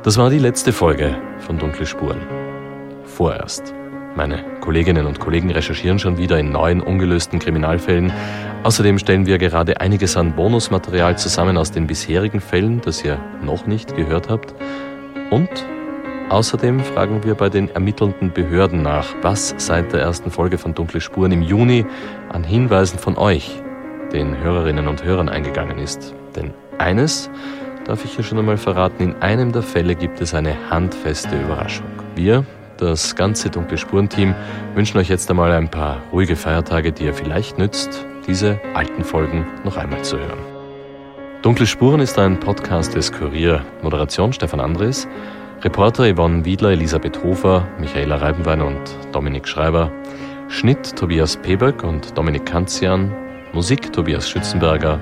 Das 0.05 0.16
war 0.16 0.31
die 0.31 0.38
letzte 0.38 0.73
Folge 0.73 1.16
von 1.38 1.59
Dunkle 1.59 1.85
Spuren. 1.85 2.21
Vorerst. 3.05 3.75
Meine 4.14 4.44
Kolleginnen 4.61 5.07
und 5.07 5.21
Kollegen 5.21 5.51
recherchieren 5.51 5.99
schon 5.99 6.18
wieder 6.18 6.38
in 6.38 6.51
neuen, 6.51 6.81
ungelösten 6.81 7.38
Kriminalfällen. 7.38 8.12
Außerdem 8.62 8.99
stellen 8.99 9.27
wir 9.27 9.38
gerade 9.38 9.81
einiges 9.81 10.16
an 10.16 10.35
Bonusmaterial 10.35 11.18
zusammen 11.18 11.57
aus 11.57 11.73
den 11.73 11.87
bisherigen 11.87 12.40
Fällen, 12.40 12.81
das 12.81 13.05
ihr 13.05 13.18
noch 13.42 13.66
nicht 13.66 13.97
gehört 13.97 14.29
habt. 14.29 14.55
Und 15.31 15.49
außerdem 16.31 16.81
fragen 16.81 17.23
wir 17.25 17.35
bei 17.35 17.49
den 17.49 17.68
ermittelnden 17.68 18.33
Behörden 18.33 18.83
nach, 18.83 19.07
was 19.23 19.55
seit 19.59 19.92
der 19.92 20.01
ersten 20.01 20.31
Folge 20.31 20.59
von 20.59 20.75
Dunkle 20.75 21.01
Spuren 21.01 21.33
im 21.33 21.42
Juni 21.42 21.87
an 22.29 22.44
Hinweisen 22.44 22.99
von 22.99 23.16
euch, 23.16 23.62
den 24.12 24.38
Hörerinnen 24.38 24.88
und 24.88 25.05
Hörern, 25.05 25.29
eingegangen 25.29 25.79
ist. 25.79 26.14
Eines 26.79 27.29
darf 27.85 28.05
ich 28.05 28.14
hier 28.14 28.25
schon 28.25 28.38
einmal 28.38 28.57
verraten, 28.57 29.03
in 29.03 29.14
einem 29.17 29.51
der 29.51 29.62
Fälle 29.62 29.97
gibt 29.97 30.21
es 30.21 30.33
eine 30.33 30.71
handfeste 30.71 31.37
Überraschung. 31.41 31.87
Wir, 32.14 32.45
das 32.77 33.17
ganze 33.17 33.51
Dunkle 33.51 33.77
Spuren-Team 33.77 34.35
wünschen 34.75 34.99
euch 34.99 35.09
jetzt 35.09 35.29
einmal 35.29 35.51
ein 35.53 35.69
paar 35.69 36.01
ruhige 36.12 36.37
Feiertage, 36.37 36.93
die 36.93 37.05
ihr 37.05 37.14
vielleicht 37.14 37.59
nützt, 37.59 38.07
diese 38.29 38.61
alten 38.75 39.03
Folgen 39.03 39.45
noch 39.64 39.77
einmal 39.77 40.03
zu 40.03 40.19
hören. 40.19 40.38
Dunkle 41.43 41.67
Spuren 41.67 42.01
ist 42.01 42.19
ein 42.19 42.38
Podcast 42.38 42.95
des 42.95 43.11
Kurier. 43.11 43.64
Moderation 43.83 44.33
Stefan 44.33 44.61
Andres, 44.61 45.09
Reporter 45.62 46.14
Yvonne 46.14 46.45
Wiedler, 46.45 46.71
Elisabeth 46.71 47.23
Hofer, 47.25 47.67
Michaela 47.81 48.17
Reibenwein 48.17 48.61
und 48.61 48.81
Dominik 49.11 49.49
Schreiber, 49.49 49.91
Schnitt 50.49 50.95
Tobias 50.95 51.37
Peböck 51.37 51.83
und 51.83 52.17
Dominik 52.17 52.47
Kanzian, 52.47 53.12
Musik 53.53 53.93
Tobias 53.93 54.29
Schützenberger, 54.29 55.01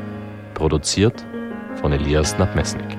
produziert 0.55 1.27
von 1.81 1.93
Elias 1.93 2.39
Nabmesnik. 2.39 2.96